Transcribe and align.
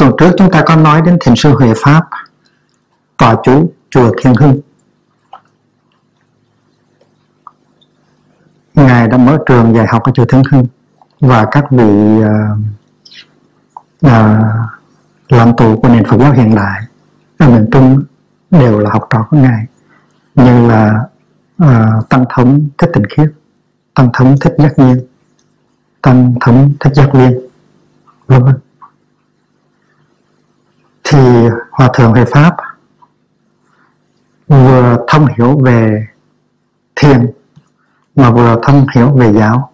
tuần 0.00 0.12
trước 0.18 0.30
chúng 0.38 0.50
ta 0.50 0.62
có 0.66 0.76
nói 0.76 1.02
đến 1.02 1.16
thiền 1.20 1.34
sư 1.36 1.54
Huệ 1.58 1.72
Pháp 1.76 2.08
tòa 3.18 3.36
chú 3.42 3.72
chùa 3.90 4.12
Thiên 4.22 4.34
Hưng. 4.34 4.60
Ngài 8.74 9.08
đã 9.08 9.16
mở 9.16 9.38
trường 9.46 9.74
dạy 9.74 9.86
học 9.86 10.02
ở 10.02 10.12
chùa 10.12 10.24
Thiên 10.28 10.42
Hưng 10.50 10.66
và 11.20 11.46
các 11.50 11.64
vị 11.70 11.84
uh, 12.18 12.26
uh, 14.06 14.12
làm 15.28 15.56
tù 15.56 15.80
của 15.80 15.88
nền 15.88 16.04
Phật 16.04 16.16
giáo 16.20 16.32
hiện 16.32 16.54
đại 16.54 16.82
ở 17.38 17.48
miền 17.48 17.68
Trung 17.72 18.02
đều 18.50 18.78
là 18.78 18.90
học 18.90 19.06
trò 19.10 19.26
của 19.30 19.36
ngài 19.36 19.66
như 20.34 20.68
là 20.68 21.04
uh, 21.62 22.08
tăng 22.08 22.24
thống 22.28 22.68
thích 22.78 22.90
tịnh 22.94 23.04
khiết 23.16 23.28
tăng 23.94 24.10
thống 24.12 24.36
thích 24.40 24.52
giác 24.58 24.78
nhiên 24.78 25.00
tăng 26.02 26.34
thống 26.40 26.72
thích 26.80 26.94
giác 26.94 27.14
liên 27.14 27.40
vân 28.26 28.44
vân 28.44 28.54
thì 31.10 31.48
hòa 31.70 31.90
thượng 31.94 32.12
về 32.12 32.24
pháp 32.24 32.56
vừa 34.48 34.96
thông 35.08 35.26
hiểu 35.38 35.58
về 35.58 36.06
thiền, 36.96 37.30
mà 38.16 38.30
vừa 38.30 38.60
thông 38.62 38.86
hiểu 38.94 39.10
về 39.10 39.32
giáo. 39.32 39.70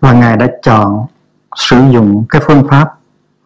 Và 0.00 0.12
ngài 0.12 0.36
đã 0.36 0.46
chọn 0.62 1.06
sử 1.56 1.76
dụng 1.92 2.24
cái 2.28 2.42
phương 2.46 2.68
pháp 2.70 2.94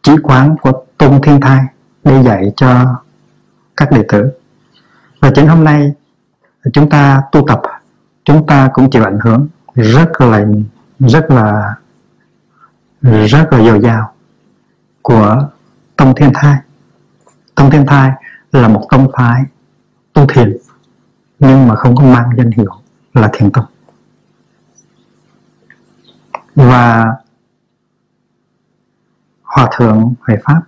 trí 0.03 0.17
quán 0.23 0.57
của 0.63 0.73
tôn 0.99 1.21
thiên 1.23 1.41
thai 1.41 1.65
để 2.05 2.23
dạy 2.23 2.53
cho 2.57 2.97
các 3.77 3.91
đệ 3.91 4.05
tử. 4.09 4.30
Và 5.21 5.30
chính 5.35 5.49
hôm 5.49 5.65
nay 5.65 5.93
chúng 6.73 6.91
ta 6.91 7.23
tu 7.33 7.45
tập, 7.49 7.63
chúng 8.25 8.47
ta 8.47 8.71
cũng 8.73 8.91
chịu 8.91 9.05
ảnh 9.05 9.19
hưởng 9.25 9.49
rất 9.75 10.21
là 10.21 10.45
rất 10.99 11.30
là 11.30 11.75
rất 13.03 13.53
là 13.53 13.59
dồi 13.59 13.80
dào 13.80 14.13
của 15.03 15.49
tông 15.97 16.15
thiên 16.15 16.30
thai 16.35 16.57
tông 17.59 17.70
thiên 17.70 17.87
thai 17.87 18.10
là 18.52 18.68
một 18.68 18.87
tông 18.90 19.10
phái 19.16 19.42
tu 20.12 20.26
thiền, 20.26 20.56
nhưng 21.38 21.68
mà 21.68 21.74
không 21.74 21.96
có 21.96 22.04
mang 22.04 22.30
danh 22.37 22.51
hiệu 22.51 22.73
là 23.12 23.30
thiền 23.32 23.51
tông. 23.52 23.64
Và 26.54 27.06
hòa 29.42 29.70
thượng 29.76 30.14
huệ 30.20 30.36
pháp 30.45 30.62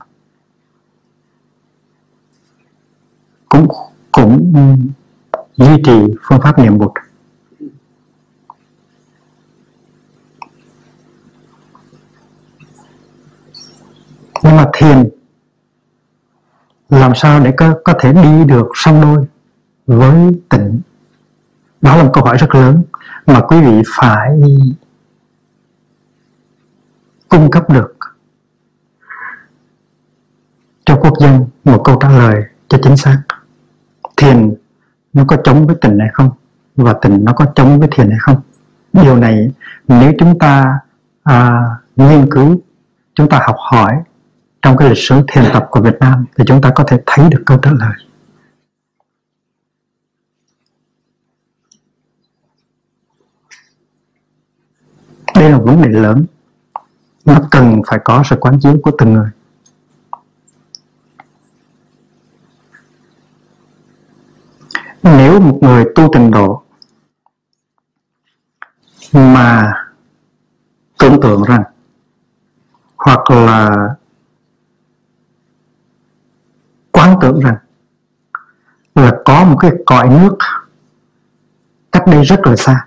cũng 3.49 3.69
cũng 4.13 4.55
duy 5.57 5.83
trì 5.85 6.15
phương 6.23 6.41
pháp 6.43 6.59
niệm 6.59 6.79
bụt. 6.79 6.93
Nhưng 14.43 14.57
mà 14.57 14.71
thiền 14.73 15.20
làm 16.91 17.13
sao 17.15 17.41
để 17.41 17.53
có, 17.57 17.75
có 17.85 17.93
thể 18.01 18.13
đi 18.13 18.45
được 18.45 18.69
song 18.75 19.01
đôi 19.01 19.27
với 19.87 20.41
tỉnh? 20.49 20.81
Đó 21.81 21.97
là 21.97 22.03
một 22.03 22.11
câu 22.13 22.25
hỏi 22.25 22.37
rất 22.37 22.55
lớn 22.55 22.83
mà 23.27 23.41
quý 23.41 23.61
vị 23.61 23.83
phải 23.97 24.41
cung 27.29 27.51
cấp 27.51 27.71
được 27.71 27.95
cho 30.85 30.97
quốc 30.97 31.15
dân 31.21 31.47
một 31.65 31.83
câu 31.85 31.97
trả 32.01 32.09
lời 32.09 32.43
cho 32.69 32.79
chính 32.83 32.97
xác. 32.97 33.23
Thiền 34.17 34.55
nó 35.13 35.25
có 35.29 35.37
chống 35.45 35.67
với 35.67 35.77
tình 35.81 35.99
hay 35.99 36.09
không? 36.13 36.31
Và 36.77 36.95
tình 37.03 37.25
nó 37.25 37.33
có 37.33 37.47
chống 37.55 37.79
với 37.79 37.89
thiền 37.91 38.11
hay 38.11 38.19
không? 38.21 38.41
Điều 38.93 39.17
này 39.17 39.51
nếu 39.89 40.13
chúng 40.19 40.39
ta 40.39 40.79
à, 41.23 41.63
nghiên 41.97 42.31
cứu 42.31 42.61
chúng 43.15 43.29
ta 43.29 43.41
học 43.43 43.57
hỏi 43.59 43.97
trong 44.63 44.77
cái 44.77 44.89
lịch 44.89 44.99
sử 44.99 45.21
thiền 45.29 45.45
tập 45.53 45.67
của 45.71 45.81
Việt 45.81 45.97
Nam, 46.01 46.27
thì 46.37 46.45
chúng 46.47 46.61
ta 46.61 46.71
có 46.75 46.85
thể 46.87 47.03
thấy 47.07 47.29
được 47.31 47.43
câu 47.47 47.59
trả 47.59 47.71
lời. 47.71 47.93
Đây 55.35 55.51
là 55.51 55.59
vấn 55.59 55.83
đề 55.83 55.89
lớn, 55.89 56.27
nó 57.25 57.41
cần 57.51 57.83
phải 57.87 57.99
có 58.05 58.23
sự 58.31 58.37
quán 58.41 58.61
chiếu 58.61 58.77
của 58.83 58.91
từng 58.99 59.13
người. 59.13 59.31
Nếu 65.03 65.41
một 65.41 65.59
người 65.63 65.85
tu 65.95 66.09
trình 66.13 66.31
độ 66.31 66.63
mà 69.13 69.73
tưởng 70.99 71.21
tượng 71.23 71.43
rằng 71.43 71.63
hoặc 72.97 73.31
là 73.31 73.71
quán 77.01 77.19
tưởng 77.21 77.41
rằng 77.41 77.57
là 78.95 79.13
có 79.25 79.45
một 79.45 79.57
cái 79.61 79.71
cõi 79.87 80.09
nước 80.09 80.37
cách 81.93 82.03
đây 82.07 82.25
rất 82.25 82.41
là 82.45 82.57
xa. 82.57 82.87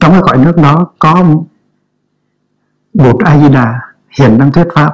Trong 0.00 0.12
cái 0.12 0.22
cõi 0.24 0.38
nước 0.38 0.56
đó 0.56 0.86
có 0.98 1.24
một 2.94 3.18
A 3.24 3.38
Di 3.38 3.48
Đà 3.48 3.80
hiện 4.18 4.38
đang 4.38 4.52
thuyết 4.52 4.66
pháp 4.74 4.92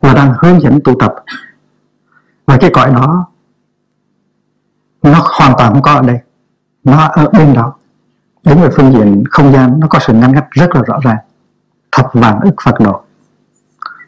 và 0.00 0.14
đang 0.14 0.34
hướng 0.38 0.60
dẫn 0.60 0.78
tu 0.84 0.94
tập. 1.00 1.14
Và 2.46 2.58
cái 2.60 2.70
cõi 2.74 2.90
đó 2.90 3.26
nó 5.02 5.20
hoàn 5.38 5.54
toàn 5.58 5.72
không 5.72 5.82
có 5.82 5.92
ở 5.92 6.02
đây, 6.02 6.18
nó 6.84 7.08
ở 7.08 7.30
bên 7.30 7.54
đó. 7.54 7.74
Đến 8.44 8.60
về 8.60 8.68
phương 8.76 8.92
diện 8.92 9.24
không 9.30 9.52
gian, 9.52 9.80
nó 9.80 9.86
có 9.90 9.98
sự 10.06 10.12
ngăn 10.12 10.34
cách 10.34 10.46
rất 10.50 10.70
là 10.74 10.82
rõ 10.86 10.98
ràng 11.02 11.18
thập 11.96 12.10
vạn 12.12 12.40
ức 12.40 12.54
Phật 12.64 12.80
độ 12.80 13.00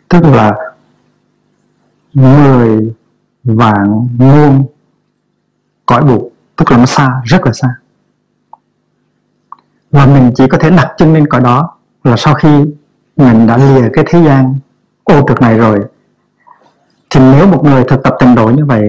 tức 0.08 0.22
là 0.22 0.54
mười 2.14 2.94
vạn 3.44 4.06
muôn 4.18 4.66
cõi 5.86 6.02
bụt 6.02 6.22
tức 6.56 6.70
là 6.70 6.78
nó 6.78 6.86
xa, 6.86 7.22
rất 7.24 7.46
là 7.46 7.52
xa. 7.52 7.76
Và 9.90 10.06
mình 10.06 10.32
chỉ 10.34 10.46
có 10.48 10.58
thể 10.58 10.70
đặt 10.70 10.94
chân 10.98 11.14
lên 11.14 11.26
cõi 11.26 11.40
đó 11.40 11.76
là 12.04 12.16
sau 12.16 12.34
khi 12.34 12.64
mình 13.16 13.46
đã 13.46 13.56
lìa 13.56 13.88
cái 13.92 14.04
thế 14.08 14.24
gian 14.24 14.54
ô 15.04 15.24
trực 15.28 15.40
này 15.40 15.58
rồi. 15.58 15.84
Thì 17.10 17.20
nếu 17.20 17.46
một 17.46 17.64
người 17.64 17.84
thực 17.84 18.02
tập 18.02 18.16
tình 18.20 18.34
độ 18.34 18.50
như 18.50 18.64
vậy 18.64 18.88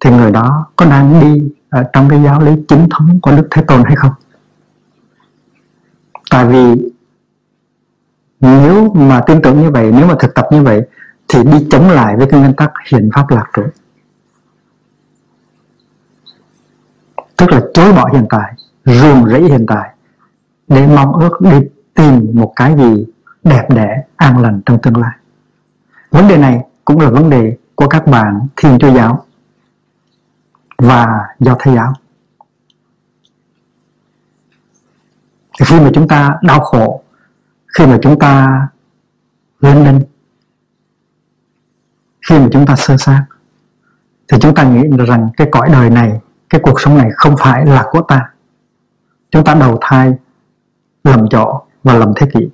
thì 0.00 0.10
người 0.10 0.30
đó 0.30 0.66
có 0.76 0.86
đang 0.86 1.20
đi 1.20 1.52
ở 1.68 1.84
trong 1.92 2.08
cái 2.08 2.22
giáo 2.22 2.40
lý 2.40 2.52
chính 2.68 2.88
thống 2.90 3.20
của 3.22 3.30
Đức 3.36 3.48
Thế 3.50 3.62
Tôn 3.68 3.82
hay 3.84 3.96
không? 3.96 4.12
Tại 6.30 6.46
vì 6.46 6.90
nếu 8.40 8.92
mà 8.94 9.20
tin 9.26 9.42
tưởng 9.42 9.62
như 9.62 9.70
vậy, 9.70 9.92
nếu 9.92 10.06
mà 10.06 10.14
thực 10.18 10.34
tập 10.34 10.46
như 10.50 10.62
vậy 10.62 10.82
thì 11.28 11.44
đi 11.44 11.66
chống 11.70 11.90
lại 11.90 12.16
với 12.16 12.26
cái 12.30 12.40
nguyên 12.40 12.54
tắc 12.54 12.72
hiện 12.92 13.10
pháp 13.14 13.30
lạc 13.30 13.46
trụ. 13.52 13.62
Tức 17.36 17.50
là 17.50 17.60
chối 17.74 17.92
bỏ 17.92 18.10
hiện 18.12 18.26
tại, 18.30 18.52
ruồng 18.84 19.28
rẫy 19.28 19.42
hiện 19.42 19.66
tại 19.68 19.90
để 20.68 20.86
mong 20.86 21.12
ước 21.12 21.40
đi 21.40 21.60
tìm 21.94 22.30
một 22.32 22.52
cái 22.56 22.76
gì 22.76 23.06
đẹp 23.44 23.66
đẽ, 23.70 24.02
an 24.16 24.42
lành 24.42 24.60
trong 24.66 24.78
tương 24.82 24.96
lai. 24.96 25.12
Vấn 26.10 26.28
đề 26.28 26.36
này 26.36 26.60
cũng 26.84 27.00
là 27.00 27.10
vấn 27.10 27.30
đề 27.30 27.56
của 27.74 27.88
các 27.88 28.06
bạn 28.06 28.46
Thiên 28.56 28.78
Chúa 28.78 28.94
giáo 28.94 29.24
và 30.78 31.06
Do 31.38 31.56
Thái 31.58 31.74
giáo. 31.74 31.92
Thì 35.58 35.64
khi 35.64 35.80
mà 35.80 35.90
chúng 35.94 36.08
ta 36.08 36.38
đau 36.42 36.60
khổ, 36.60 37.02
khi 37.78 37.86
mà 37.86 37.98
chúng 38.02 38.18
ta 38.18 38.60
lên 39.60 39.84
đinh, 39.84 40.00
khi 42.28 42.38
mà 42.38 42.48
chúng 42.52 42.66
ta 42.66 42.76
sơ 42.76 42.96
sát, 42.96 43.24
thì 44.28 44.38
chúng 44.40 44.54
ta 44.54 44.62
nghĩ 44.62 44.82
rằng 45.06 45.30
cái 45.36 45.48
cõi 45.52 45.68
đời 45.72 45.90
này, 45.90 46.20
cái 46.50 46.60
cuộc 46.64 46.80
sống 46.80 46.98
này 46.98 47.10
không 47.14 47.34
phải 47.38 47.66
là 47.66 47.84
của 47.90 48.00
ta. 48.00 48.30
Chúng 49.30 49.44
ta 49.44 49.54
đầu 49.54 49.78
thai 49.80 50.14
lầm 51.04 51.28
chỗ 51.30 51.62
và 51.82 51.94
lầm 51.94 52.12
thế 52.16 52.26
kỷ. 52.34 52.48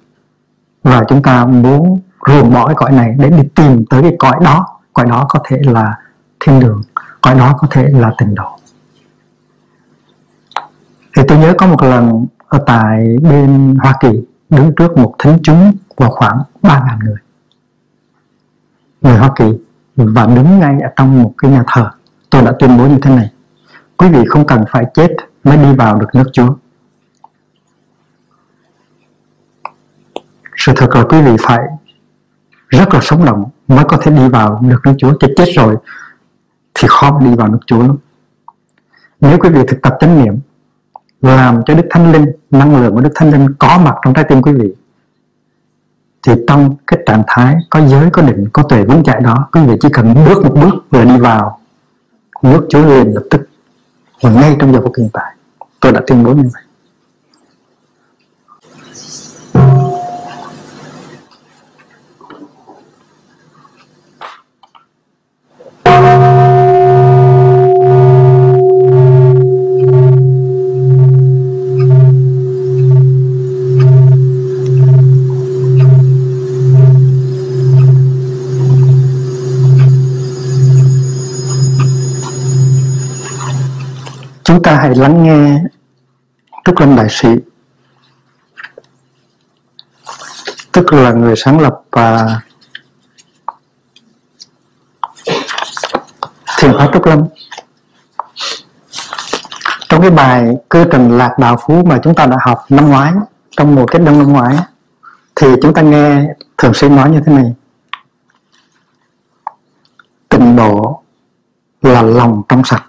Và 0.83 1.05
chúng 1.09 1.23
ta 1.23 1.45
muốn 1.47 2.01
ruồng 2.27 2.53
bỏ 2.53 2.67
cái 2.67 2.75
cõi 2.75 2.93
này 2.93 3.15
để 3.19 3.31
đi 3.31 3.49
tìm 3.55 3.85
tới 3.91 4.03
cái 4.03 4.17
cõi 4.19 4.37
đó. 4.45 4.81
Cõi 4.93 5.07
đó 5.07 5.27
có 5.29 5.39
thể 5.45 5.59
là 5.63 5.99
thiên 6.41 6.61
đường 6.61 6.83
cõi 7.21 7.35
đó 7.35 7.55
có 7.59 7.67
thể 7.71 7.89
là 7.89 8.15
tình 8.19 8.35
độ. 8.35 8.59
Thì 11.17 11.23
tôi 11.29 11.39
nhớ 11.39 11.55
có 11.59 11.67
một 11.67 11.83
lần 11.83 12.27
ở 12.49 12.63
tại 12.67 13.17
bên 13.23 13.75
Hoa 13.83 13.95
Kỳ 14.01 14.23
đứng 14.53 14.75
trước 14.77 14.97
một 14.97 15.15
thánh 15.19 15.39
chúng 15.43 15.73
vào 15.97 16.11
khoảng 16.11 16.43
3.000 16.63 17.05
người. 17.05 17.17
Người 19.01 19.17
Hoa 19.17 19.31
Kỳ 19.37 19.45
và 19.97 20.27
đứng 20.27 20.59
ngay 20.59 20.81
ở 20.81 20.91
trong 20.97 21.23
một 21.23 21.35
cái 21.39 21.51
nhà 21.51 21.65
thờ. 21.67 21.91
Tôi 22.31 22.43
đã 22.43 22.53
tuyên 22.59 22.79
bố 22.79 22.87
như 22.87 22.99
thế 23.03 23.17
này. 23.17 23.31
Quý 23.97 24.09
vị 24.09 24.25
không 24.29 24.47
cần 24.47 24.65
phải 24.71 24.85
chết 24.95 25.17
mới 25.45 25.57
đi 25.57 25.75
vào 25.75 25.99
được 25.99 26.07
nước 26.15 26.31
Chúa. 26.33 26.55
Sự 30.57 30.73
thật 30.77 30.91
là 30.95 31.05
quý 31.05 31.23
vị 31.23 31.37
phải 31.41 31.61
rất 32.69 32.95
là 32.95 33.01
sống 33.03 33.25
động 33.25 33.45
mới 33.69 33.85
có 33.85 33.97
thể 33.97 34.11
đi 34.11 34.29
vào 34.29 34.61
được 34.63 34.81
nước 34.85 34.95
Chúa. 34.99 35.13
Chứ 35.21 35.27
chết 35.37 35.49
rồi 35.55 35.77
thì 36.75 36.89
khó 36.91 37.19
đi 37.21 37.35
vào 37.35 37.49
nước 37.49 37.61
Chúa 37.67 37.83
lắm. 37.83 37.97
Nếu 39.21 39.39
quý 39.39 39.49
vị 39.49 39.61
thực 39.69 39.83
tập 39.83 39.97
chánh 40.01 40.25
niệm 40.25 40.39
làm 41.23 41.63
cho 41.67 41.75
đức 41.75 41.87
thánh 41.91 42.13
linh, 42.13 42.27
năng 42.51 42.83
lượng 42.83 42.95
của 42.95 43.01
đức 43.01 43.13
thánh 43.15 43.31
linh 43.31 43.55
có 43.59 43.79
mặt 43.85 43.95
trong 44.05 44.15
trái 44.15 44.25
tim 44.29 44.43
quý 44.43 44.53
vị. 44.53 44.75
Thì 46.27 46.33
trong 46.49 46.77
cái 46.87 47.01
trạng 47.07 47.23
thái 47.27 47.57
có 47.71 47.87
giới, 47.87 48.11
có 48.11 48.23
định, 48.23 48.49
có 48.53 48.63
tuệ 48.63 48.85
vững 48.85 49.03
chạy 49.05 49.21
đó, 49.21 49.49
quý 49.53 49.61
vị 49.67 49.75
chỉ 49.81 49.89
cần 49.93 50.15
bước 50.27 50.45
một 50.45 50.55
bước 50.55 50.75
vừa 50.91 51.05
đi 51.05 51.19
vào, 51.19 51.61
nước 52.43 52.67
chúa 52.71 52.87
liền 52.87 53.15
lập 53.15 53.23
tức 53.31 53.49
và 54.23 54.31
ngay 54.31 54.57
trong 54.59 54.73
giờ 54.73 54.81
phút 54.83 54.93
hiện 54.99 55.09
tại, 55.13 55.35
tôi 55.81 55.93
đã 55.93 56.01
tuyên 56.07 56.25
bố 56.25 56.33
như 56.33 56.43
vậy. 56.55 56.63
Chúng 84.53 84.63
ta 84.63 84.77
hãy 84.77 84.95
lắng 84.95 85.23
nghe 85.23 85.61
Đức 86.65 86.81
Lâm 86.81 86.97
Đại 86.97 87.07
Sĩ. 87.11 87.29
Tức 90.73 90.93
là 90.93 91.13
người 91.13 91.35
sáng 91.37 91.61
lập 91.61 91.81
và 91.91 92.41
thiền 96.59 96.73
pháp 96.79 96.91
Trúc 96.93 97.07
Lâm 97.07 97.25
trong 99.89 100.01
cái 100.01 100.11
bài 100.11 100.55
cơ 100.69 100.85
trình 100.93 101.19
lạc 101.19 101.39
đạo 101.39 101.57
phú 101.67 101.85
mà 101.85 102.01
chúng 102.03 102.15
ta 102.15 102.27
đã 102.27 102.37
học 102.41 102.65
năm 102.69 102.91
ngoái, 102.91 103.13
trong 103.51 103.75
mùa 103.75 103.87
kết 103.87 103.99
đông 103.99 104.19
năm 104.19 104.33
ngoái, 104.33 104.57
thì 105.37 105.47
chúng 105.63 105.75
ta 105.75 105.83
nghe 105.83 106.25
thường 106.59 106.75
sĩ 106.75 106.89
nói 106.89 107.11
như 107.11 107.21
thế 107.27 107.33
này. 107.33 107.55
Tịnh 110.29 110.57
độ 110.57 111.03
là 111.83 112.03
lòng 112.03 112.43
trong 112.49 112.65
sạch. 112.65 112.85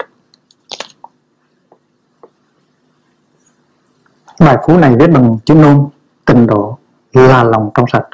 Bài 4.43 4.57
phú 4.67 4.77
này 4.77 4.95
viết 4.99 5.07
bằng 5.07 5.37
chữ 5.45 5.53
nôm 5.53 5.87
tình 6.25 6.47
độ 6.47 6.77
là 7.13 7.43
lòng 7.43 7.69
trong 7.73 7.85
sạch. 7.93 8.07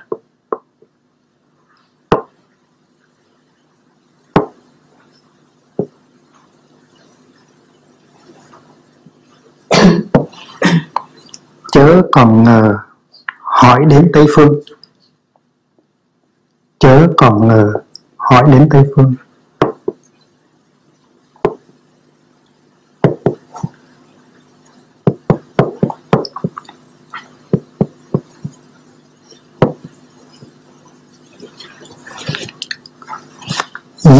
Chớ 11.71 12.01
còn 12.11 12.43
ngờ, 12.43 12.77
hỏi 13.39 13.85
đến 13.85 14.09
tây 14.13 14.25
phương. 14.35 14.59
Chớ 16.79 17.07
còn 17.17 17.47
ngờ, 17.47 17.73
hỏi 18.17 18.43
đến 18.51 18.67
tây 18.71 18.83
phương. 18.95 19.15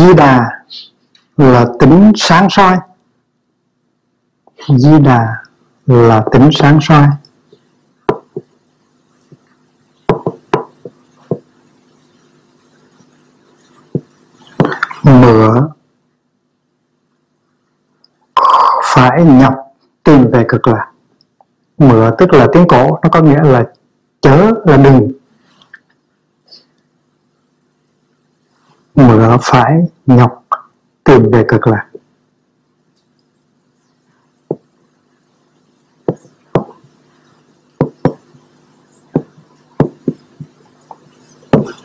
Di 0.09 0.15
đà 0.15 0.49
là 1.37 1.65
tính 1.79 2.11
sáng 2.15 2.47
soi. 2.49 2.77
Di 4.77 4.99
đà 4.99 5.43
là 5.85 6.23
tính 6.31 6.49
sáng 6.51 6.79
soi. 6.81 7.07
Mửa 15.03 15.67
phải 18.83 19.23
nhập 19.23 19.53
tìm 20.03 20.31
về 20.31 20.45
cực 20.47 20.67
lạc. 20.67 20.91
Mửa 21.77 22.11
tức 22.17 22.33
là 22.33 22.47
tiếng 22.53 22.67
cổ, 22.67 22.99
nó 23.03 23.09
có 23.11 23.21
nghĩa 23.21 23.43
là 23.43 23.63
chớ 24.21 24.51
là 24.65 24.77
đừng. 24.77 25.18
Mửa 28.99 29.37
phải 29.41 29.73
nhọc 30.05 30.45
tìm 31.03 31.31
về 31.31 31.45
cực 31.47 31.67
lạc. 31.67 31.85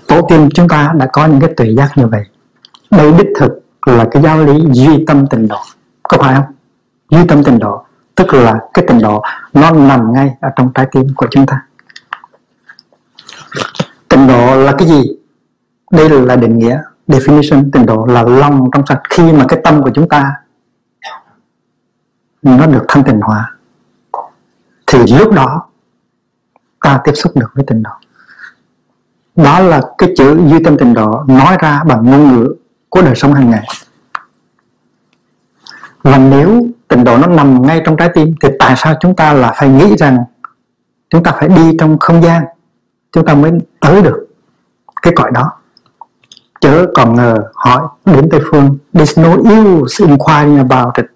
Tổ 0.06 0.26
tiên 0.28 0.48
chúng 0.54 0.68
ta 0.68 0.92
đã 0.96 1.08
có 1.12 1.26
những 1.26 1.40
cái 1.40 1.50
tuệ 1.56 1.66
giác 1.76 1.88
như 1.96 2.06
vậy. 2.06 2.22
Đây 2.90 3.12
đích 3.12 3.28
thực 3.40 3.52
là 3.86 4.08
cái 4.10 4.22
giáo 4.22 4.44
lý 4.44 4.64
duy 4.72 5.04
tâm 5.06 5.26
tình 5.30 5.48
độ. 5.48 5.58
Có 6.02 6.18
phải 6.20 6.34
không? 6.34 6.44
Duy 7.10 7.26
tâm 7.28 7.44
tình 7.44 7.58
độ, 7.58 7.84
tức 8.14 8.34
là 8.34 8.60
cái 8.74 8.84
tình 8.88 8.98
độ 8.98 9.22
nó 9.52 9.70
nằm 9.70 10.12
ngay 10.12 10.34
ở 10.40 10.48
trong 10.56 10.72
trái 10.74 10.86
tim 10.92 11.06
của 11.16 11.26
chúng 11.30 11.46
ta. 11.46 11.62
Tình 14.08 14.26
độ 14.26 14.56
là 14.56 14.72
cái 14.78 14.88
gì? 14.88 15.18
Đây 15.90 16.10
là 16.10 16.36
định 16.36 16.58
nghĩa 16.58 16.82
definition 17.08 17.70
tịnh 17.70 17.86
độ 17.86 18.06
là 18.06 18.22
lòng 18.22 18.70
trong 18.72 18.86
sạch. 18.86 19.00
Khi 19.10 19.32
mà 19.32 19.44
cái 19.48 19.60
tâm 19.64 19.82
của 19.82 19.90
chúng 19.94 20.08
ta 20.08 20.32
nó 22.42 22.66
được 22.66 22.84
thanh 22.88 23.04
tịnh 23.04 23.20
hóa, 23.20 23.56
thì 24.86 24.98
lúc 25.18 25.32
đó 25.32 25.66
ta 26.80 27.00
tiếp 27.04 27.12
xúc 27.14 27.32
được 27.36 27.50
với 27.54 27.64
tịnh 27.66 27.82
độ 27.82 27.90
đó 29.36 29.60
là 29.60 29.82
cái 29.98 30.12
chữ 30.16 30.40
duy 30.46 30.64
tâm 30.64 30.78
tịnh 30.78 30.94
độ 30.94 31.24
nói 31.28 31.56
ra 31.60 31.82
bằng 31.84 32.10
ngôn 32.10 32.32
ngữ 32.32 32.54
của 32.88 33.02
đời 33.02 33.14
sống 33.14 33.34
hàng 33.34 33.50
ngày. 33.50 33.66
Và 36.02 36.18
nếu 36.18 36.66
tịnh 36.88 37.04
độ 37.04 37.18
nó 37.18 37.26
nằm 37.26 37.62
ngay 37.62 37.82
trong 37.84 37.96
trái 37.96 38.10
tim, 38.14 38.34
thì 38.40 38.48
tại 38.58 38.74
sao 38.76 38.94
chúng 39.00 39.16
ta 39.16 39.32
là 39.32 39.52
phải 39.56 39.68
nghĩ 39.68 39.96
rằng 39.96 40.24
chúng 41.10 41.22
ta 41.22 41.32
phải 41.32 41.48
đi 41.48 41.76
trong 41.78 41.98
không 41.98 42.22
gian? 42.22 42.44
Chúng 43.12 43.24
ta 43.24 43.34
mới 43.34 43.52
tới 43.80 44.02
được 44.02 44.26
cái 45.02 45.12
cõi 45.16 45.30
đó 45.34 45.52
chớ 46.64 46.86
còn 46.94 47.14
ngờ, 47.14 47.50
hỏi 47.54 47.88
đến 48.04 48.28
Tây 48.30 48.40
Phương. 48.50 48.78
There's 48.92 49.22
no 49.22 49.36
use 49.36 50.06
inquiring 50.06 50.58
about 50.58 50.96
it 50.96 51.06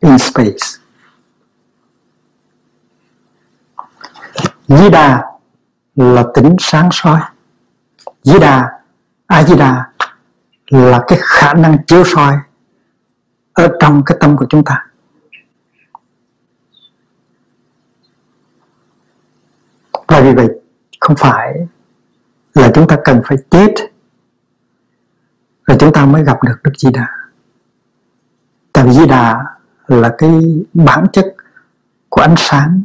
in 0.00 0.18
space. 0.18 0.80
Di 4.68 4.90
Đà 4.90 5.22
là 5.94 6.24
tính 6.34 6.56
sáng 6.58 6.88
soi. 6.92 7.20
Di 8.22 8.38
Đà 8.38 8.80
A 9.26 9.42
Di 9.42 9.56
Đà 9.56 9.84
là 10.70 11.04
cái 11.06 11.18
khả 11.22 11.54
năng 11.54 11.84
chiếu 11.86 12.04
soi 12.04 12.36
ở 13.52 13.68
trong 13.80 14.02
cái 14.06 14.18
tâm 14.20 14.36
của 14.36 14.46
chúng 14.50 14.64
ta. 14.64 14.86
Và 20.08 20.20
vì 20.20 20.34
vậy, 20.34 20.48
không 21.00 21.16
phải 21.16 21.66
là 22.54 22.70
chúng 22.74 22.88
ta 22.88 22.96
cần 23.04 23.22
phải 23.28 23.38
chết 23.50 23.93
rồi 25.66 25.76
chúng 25.80 25.92
ta 25.92 26.06
mới 26.06 26.24
gặp 26.24 26.42
được 26.42 26.56
Đức 26.62 26.72
Di 26.78 26.90
Đà. 26.90 27.06
Tại 28.72 28.84
vì 28.84 28.92
Di 28.92 29.06
Đà 29.06 29.44
là 29.86 30.14
cái 30.18 30.42
bản 30.74 31.06
chất 31.12 31.34
của 32.08 32.20
ánh 32.20 32.34
sáng. 32.36 32.82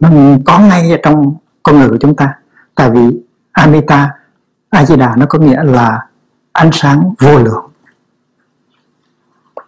Nó 0.00 0.10
có 0.46 0.58
ngay 0.58 0.90
ở 0.90 0.98
trong 1.02 1.34
con 1.62 1.78
người 1.78 1.88
của 1.88 1.98
chúng 2.00 2.16
ta. 2.16 2.34
Tại 2.74 2.90
vì 2.90 3.22
Amita 3.52 4.10
A 4.70 4.84
Di 4.84 4.96
Đà 4.96 5.16
nó 5.16 5.26
có 5.28 5.38
nghĩa 5.38 5.62
là 5.62 6.06
ánh 6.52 6.70
sáng 6.72 7.14
vô 7.18 7.38
lượng 7.38 7.70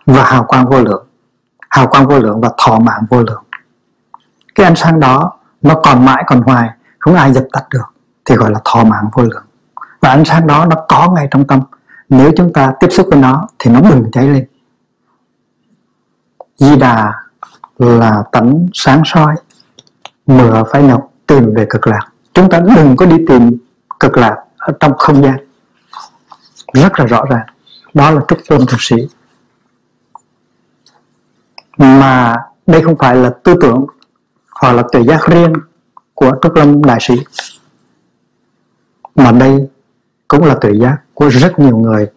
và 0.06 0.24
hào 0.24 0.44
quang 0.44 0.66
vô 0.68 0.80
lượng. 0.80 1.06
Hào 1.70 1.86
quang 1.86 2.06
vô 2.06 2.18
lượng 2.18 2.40
và 2.40 2.50
thọ 2.58 2.78
mạng 2.78 3.02
vô 3.10 3.22
lượng. 3.22 3.44
Cái 4.54 4.66
ánh 4.66 4.76
sáng 4.76 5.00
đó 5.00 5.32
nó 5.62 5.74
còn 5.82 6.04
mãi 6.04 6.24
còn 6.26 6.40
hoài, 6.40 6.70
không 6.98 7.14
ai 7.14 7.32
dập 7.32 7.44
tắt 7.52 7.64
được, 7.70 7.94
thì 8.24 8.34
gọi 8.36 8.50
là 8.50 8.60
thọ 8.64 8.84
mạng 8.84 9.08
vô 9.12 9.22
lượng. 9.22 9.44
Và 10.00 10.08
ánh 10.08 10.24
sáng 10.24 10.46
đó 10.46 10.66
nó 10.70 10.76
có 10.88 11.10
ngay 11.10 11.28
trong 11.30 11.46
tâm 11.46 11.60
nếu 12.12 12.32
chúng 12.36 12.52
ta 12.52 12.72
tiếp 12.80 12.88
xúc 12.90 13.06
với 13.10 13.20
nó 13.20 13.48
thì 13.58 13.70
nó 13.70 13.80
bừng 13.80 14.10
cháy 14.12 14.28
lên. 14.28 14.46
Di 16.56 16.76
đà 16.76 17.12
là 17.78 18.22
tánh 18.32 18.66
sáng 18.72 19.02
soi 19.04 19.34
mửa 20.26 20.62
phải 20.72 20.82
nhọc 20.82 21.12
tìm 21.26 21.54
về 21.54 21.66
cực 21.70 21.86
lạc. 21.86 22.08
Chúng 22.34 22.48
ta 22.50 22.60
đừng 22.76 22.96
có 22.96 23.06
đi 23.06 23.16
tìm 23.28 23.56
cực 24.00 24.16
lạc 24.16 24.36
ở 24.56 24.72
trong 24.80 24.96
không 24.98 25.22
gian. 25.22 25.36
Rất 26.74 26.98
là 26.98 27.06
rõ 27.06 27.24
ràng. 27.30 27.46
Đó 27.94 28.10
là 28.10 28.20
trúc 28.28 28.38
tôn 28.48 28.66
thực 28.66 28.80
sĩ. 28.80 28.96
Mà 31.76 32.36
đây 32.66 32.82
không 32.82 32.96
phải 32.98 33.16
là 33.16 33.30
tư 33.42 33.54
tưởng 33.60 33.86
hoặc 34.60 34.72
là 34.72 34.82
tự 34.92 35.02
giác 35.02 35.26
riêng 35.26 35.52
của 36.14 36.32
Trúc 36.42 36.54
Lâm 36.54 36.82
Đại 36.84 36.98
Sĩ. 37.00 37.14
Mà 39.14 39.32
đây 39.32 39.68
cũng 40.28 40.44
là 40.44 40.56
tự 40.60 40.72
giác 40.80 40.96
của 41.14 41.28
rất 41.28 41.58
nhiều 41.58 41.76
người 41.76 42.10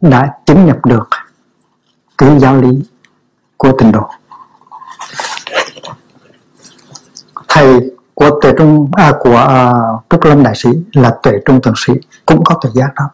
đã 0.00 0.32
chứng 0.46 0.66
nhập 0.66 0.86
được 0.86 1.08
cái 2.18 2.38
giáo 2.38 2.60
lý 2.60 2.82
của 3.56 3.72
tình 3.78 3.92
độ. 3.92 4.08
Thầy 7.48 7.90
của 8.14 8.40
tuệ 8.42 8.52
trung 8.58 8.90
à, 8.92 9.12
của 9.20 9.36
à, 9.36 9.72
trúc 10.10 10.24
lâm 10.24 10.42
đại 10.42 10.54
sĩ 10.56 10.70
là 10.92 11.16
tuệ 11.22 11.32
trung 11.44 11.62
thượng 11.62 11.74
sĩ 11.76 11.92
cũng 12.26 12.44
có 12.44 12.58
tuệ 12.62 12.70
giác 12.74 12.94
đó. 12.94 13.10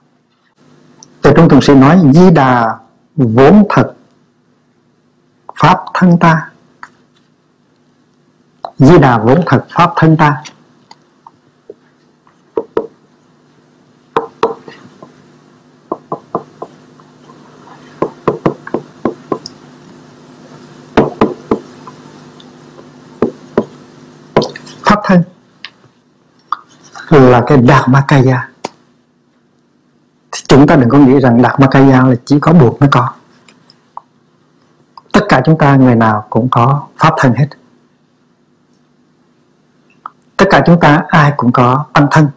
Tuệ 1.23 1.33
trung 1.37 1.49
thượng 1.49 1.63
sĩ 1.63 1.75
nói 1.75 2.01
di 2.13 2.31
đà 2.31 2.79
vốn 3.17 3.67
thật 3.69 3.95
pháp 5.57 5.85
thân 5.95 6.19
ta. 6.19 6.51
Di 8.79 8.99
đà 8.99 9.19
vốn 9.19 9.43
thật 9.47 9.67
pháp 9.71 9.93
thân 9.97 10.17
ta 10.17 10.43
pháp 24.93 25.01
thân 25.05 25.23
là 27.21 27.43
cái 27.47 27.59
Dharmakaya 27.69 28.49
thì 30.33 30.43
chúng 30.49 30.67
ta 30.67 30.77
đừng 30.77 30.89
có 30.89 30.99
nghĩ 30.99 31.21
rằng 31.21 31.43
Dharmakaya 31.43 32.07
là 32.07 32.15
chỉ 32.25 32.39
có 32.41 32.53
buộc 32.53 32.81
mới 32.81 32.89
có. 32.93 33.13
Tất 35.13 35.21
cả 35.29 35.43
chúng 35.45 35.59
ta 35.59 35.77
người 35.77 35.95
nào 35.95 36.27
cũng 36.31 36.49
có 36.51 36.87
pháp 36.99 37.15
thân 37.17 37.35
hết. 37.35 37.47
Tất 40.37 40.47
cả 40.51 40.63
chúng 40.67 40.81
ta 40.81 41.03
ai 41.09 41.33
cũng 41.37 41.53
có 41.53 41.85
tâm 41.93 42.07
thân. 42.11 42.29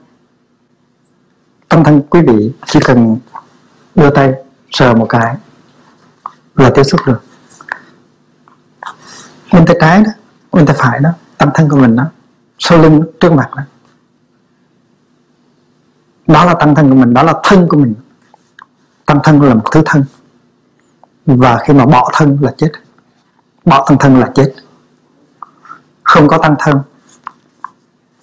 Tâm 1.70 1.84
thân 1.84 2.02
quý 2.10 2.22
vị 2.22 2.54
chỉ 2.66 2.80
cần 2.86 3.18
đưa 3.96 4.10
tay 4.10 4.34
sờ 4.72 4.94
một 4.94 5.06
cái 5.10 5.36
là 6.56 6.72
tiếp 6.76 6.84
xúc 6.84 7.02
được. 7.06 7.24
Bên 9.54 9.66
tay 9.66 9.76
trái 9.82 10.04
đó, 10.04 10.12
bên 10.52 10.66
tay 10.66 10.76
phải 10.80 11.00
đó, 11.00 11.10
tâm 11.38 11.50
thân 11.54 11.70
của 11.70 11.78
mình 11.78 11.96
đó, 11.96 12.06
sau 12.60 12.78
lưng 12.78 13.04
trước 13.20 13.32
mặt 13.32 13.50
đó 13.56 13.64
đó 16.28 16.46
là 16.46 16.54
tâm 16.60 16.76
thân 16.76 16.90
của 16.90 16.96
mình 16.96 17.14
đó 17.14 17.24
là 17.24 17.34
thân 17.44 17.68
của 17.68 17.78
mình. 17.78 17.94
Tâm 19.06 19.20
thân 19.24 19.42
là 19.42 19.54
một 19.54 19.64
thứ 19.72 19.82
thân. 19.86 20.04
Và 21.26 21.58
khi 21.58 21.74
mà 21.74 21.86
bỏ 21.86 22.10
thân 22.14 22.38
là 22.42 22.54
chết. 22.58 22.72
Bỏ 23.66 23.86
thân 23.88 23.98
thân 23.98 24.20
là 24.20 24.32
chết. 24.36 24.54
Không 26.04 26.28
có 26.28 26.38
tăng 26.38 26.56
thân 26.60 26.80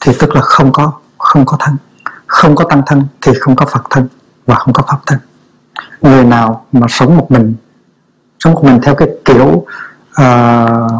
thì 0.00 0.12
tức 0.18 0.34
là 0.34 0.40
không 0.40 0.72
có 0.72 0.92
không 1.18 1.46
có 1.46 1.56
thân. 1.60 1.76
Không 2.26 2.54
có 2.54 2.64
tăng 2.70 2.82
thân 2.86 3.06
thì 3.20 3.32
không 3.40 3.56
có 3.56 3.66
phật 3.66 3.82
thân 3.90 4.08
và 4.46 4.54
không 4.54 4.72
có 4.72 4.82
pháp 4.88 4.98
thân. 5.06 5.18
Người 6.00 6.24
nào 6.24 6.66
mà 6.72 6.86
sống 6.90 7.16
một 7.16 7.30
mình 7.30 7.54
sống 8.44 8.54
một 8.54 8.64
mình 8.64 8.80
theo 8.82 8.94
cái 8.94 9.08
kiểu 9.24 9.46
uh, 10.20 10.92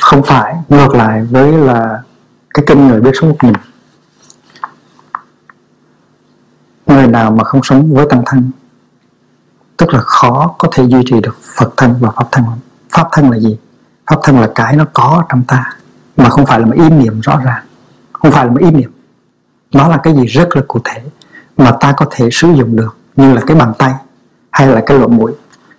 không 0.00 0.22
phải 0.22 0.56
ngược 0.68 0.94
lại 0.94 1.22
với 1.30 1.52
là 1.52 2.02
cái 2.54 2.64
kinh 2.66 2.88
người 2.88 3.00
biết 3.00 3.10
sống 3.20 3.30
một 3.30 3.36
mình 3.42 3.54
người 6.86 7.06
nào 7.06 7.30
mà 7.30 7.44
không 7.44 7.60
sống 7.62 7.94
với 7.94 8.06
tăng 8.10 8.22
thân 8.26 8.50
tức 9.76 9.94
là 9.94 10.00
khó 10.00 10.54
có 10.58 10.68
thể 10.72 10.84
duy 10.84 11.02
trì 11.06 11.20
được 11.20 11.36
phật 11.56 11.74
thân 11.76 11.94
và 12.00 12.10
pháp 12.10 12.28
thân. 12.32 12.44
Pháp 12.90 13.08
thân 13.12 13.30
là 13.30 13.38
gì? 13.38 13.58
Pháp 14.06 14.16
thân 14.22 14.40
là 14.40 14.50
cái 14.54 14.76
nó 14.76 14.84
có 14.92 15.24
trong 15.28 15.42
ta 15.48 15.72
mà 16.16 16.28
không 16.28 16.46
phải 16.46 16.60
là 16.60 16.66
một 16.66 16.74
ý 16.74 16.90
niệm 16.90 17.20
rõ 17.20 17.40
ràng. 17.44 17.64
Không 18.12 18.32
phải 18.32 18.44
là 18.44 18.50
một 18.50 18.60
ý 18.60 18.70
niệm. 18.70 18.92
Nó 19.72 19.88
là 19.88 19.96
cái 19.96 20.14
gì 20.14 20.26
rất 20.26 20.56
là 20.56 20.62
cụ 20.68 20.80
thể 20.84 21.02
mà 21.56 21.72
ta 21.80 21.92
có 21.96 22.06
thể 22.10 22.28
sử 22.32 22.52
dụng 22.52 22.76
được 22.76 22.96
như 23.16 23.34
là 23.34 23.40
cái 23.46 23.56
bàn 23.56 23.72
tay 23.78 23.94
hay 24.50 24.68
là 24.68 24.82
cái 24.86 24.98
lỗ 24.98 25.08
mũi. 25.08 25.32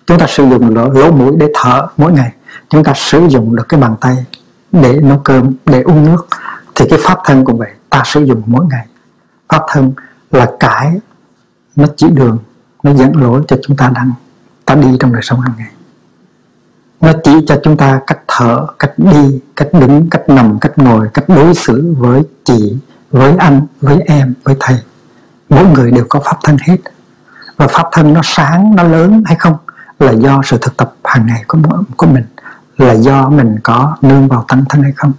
Chúng 0.07 0.19
ta 0.19 0.27
sử 0.27 0.49
dụng 0.49 0.75
lỗ, 0.75 0.89
lỗ 0.89 1.11
mũi 1.11 1.31
để 1.37 1.47
thở 1.53 1.87
mỗi 1.97 2.11
ngày. 2.11 2.33
Chúng 2.69 2.83
ta 2.83 2.93
sử 2.95 3.27
dụng 3.27 3.55
được 3.55 3.69
cái 3.69 3.79
bàn 3.79 3.95
tay 4.01 4.25
để 4.71 4.99
nấu 5.01 5.17
cơm 5.23 5.51
để 5.65 5.81
uống 5.81 6.05
nước 6.05 6.27
thì 6.75 6.85
cái 6.89 6.99
pháp 7.03 7.19
thân 7.25 7.45
cũng 7.45 7.57
vậy 7.57 7.71
ta 7.89 8.01
sử 8.05 8.23
dụng 8.23 8.41
mỗi 8.45 8.65
ngày. 8.69 8.87
Pháp 9.49 9.61
thân 9.67 9.91
là 10.35 10.51
cái 10.59 10.99
nó 11.75 11.85
chỉ 11.97 12.07
đường, 12.09 12.39
nó 12.83 12.93
dẫn 12.93 13.15
lối 13.17 13.43
cho 13.47 13.57
chúng 13.63 13.77
ta 13.77 13.89
đang, 13.95 14.11
ta 14.65 14.75
đi 14.75 14.97
trong 14.99 15.13
đời 15.13 15.21
sống 15.21 15.39
hàng 15.39 15.53
ngày. 15.57 15.71
Nó 17.01 17.11
chỉ 17.23 17.31
cho 17.47 17.59
chúng 17.63 17.77
ta 17.77 18.01
cách 18.07 18.19
thở, 18.27 18.67
cách 18.79 18.91
đi, 18.97 19.41
cách 19.55 19.67
đứng, 19.73 20.09
cách 20.09 20.29
nằm, 20.29 20.59
cách 20.59 20.77
ngồi, 20.77 21.07
cách 21.13 21.29
đối 21.29 21.53
xử 21.53 21.95
với 21.97 22.23
chị, 22.43 22.77
với 23.11 23.35
anh, 23.37 23.61
với 23.81 23.99
em, 24.05 24.33
với 24.43 24.55
thầy. 24.59 24.77
Mỗi 25.49 25.65
người 25.65 25.91
đều 25.91 26.05
có 26.09 26.19
pháp 26.19 26.37
thân 26.43 26.57
hết. 26.67 26.77
Và 27.57 27.67
pháp 27.67 27.87
thân 27.91 28.13
nó 28.13 28.21
sáng, 28.23 28.75
nó 28.75 28.83
lớn 28.83 29.23
hay 29.25 29.35
không 29.35 29.57
là 29.99 30.11
do 30.11 30.41
sự 30.45 30.57
thực 30.61 30.77
tập 30.77 30.93
hàng 31.03 31.25
ngày 31.25 31.43
của 31.47 31.57
của 31.97 32.07
mình, 32.07 32.25
là 32.77 32.93
do 32.93 33.29
mình 33.29 33.55
có 33.63 33.97
nương 34.01 34.27
vào 34.27 34.45
tăng 34.47 34.65
thân 34.69 34.83
hay 34.83 34.91
không. 34.91 35.13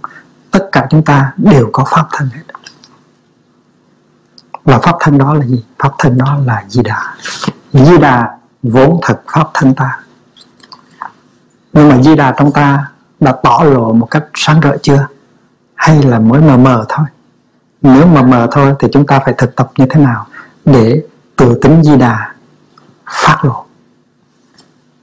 Tất 0.51 0.69
cả 0.71 0.87
chúng 0.89 1.03
ta 1.03 1.33
đều 1.37 1.69
có 1.73 1.85
pháp 1.91 2.07
thân 2.11 2.29
hết 2.33 2.43
và 4.67 4.79
pháp 4.79 4.95
thân 4.99 5.17
đó 5.17 5.33
là 5.33 5.45
gì? 5.45 5.63
Pháp 5.79 5.91
thân 5.97 6.17
đó 6.17 6.37
là 6.45 6.65
di 6.67 6.81
đà 6.83 7.15
di 7.73 7.97
đà 7.97 8.37
vốn 8.63 8.99
thật 9.01 9.21
pháp 9.27 9.47
thân 9.53 9.75
ta. 9.75 9.99
Nhưng 11.73 11.89
mà 11.89 12.01
di 12.01 12.15
đà 12.15 12.31
trong 12.37 12.51
ta 12.51 12.91
đã 13.19 13.35
tỏ 13.43 13.61
lộ 13.63 13.93
một 13.93 14.05
cách 14.05 14.23
sáng 14.33 14.59
rỡ 14.59 14.77
chưa? 14.81 15.07
Hay 15.75 16.03
là 16.03 16.19
mới 16.19 16.41
mờ 16.41 16.57
mờ 16.57 16.85
thôi? 16.89 17.05
Nếu 17.81 18.07
mờ 18.07 18.23
mờ 18.23 18.47
thôi 18.51 18.75
thì 18.79 18.87
chúng 18.93 19.05
ta 19.07 19.19
phải 19.25 19.33
thực 19.37 19.55
tập 19.55 19.71
như 19.77 19.85
thế 19.89 20.01
nào 20.01 20.27
để 20.65 21.03
tự 21.35 21.59
tính 21.61 21.83
di 21.83 21.97
đà 21.97 22.35
phát 23.05 23.45
lộ? 23.45 23.65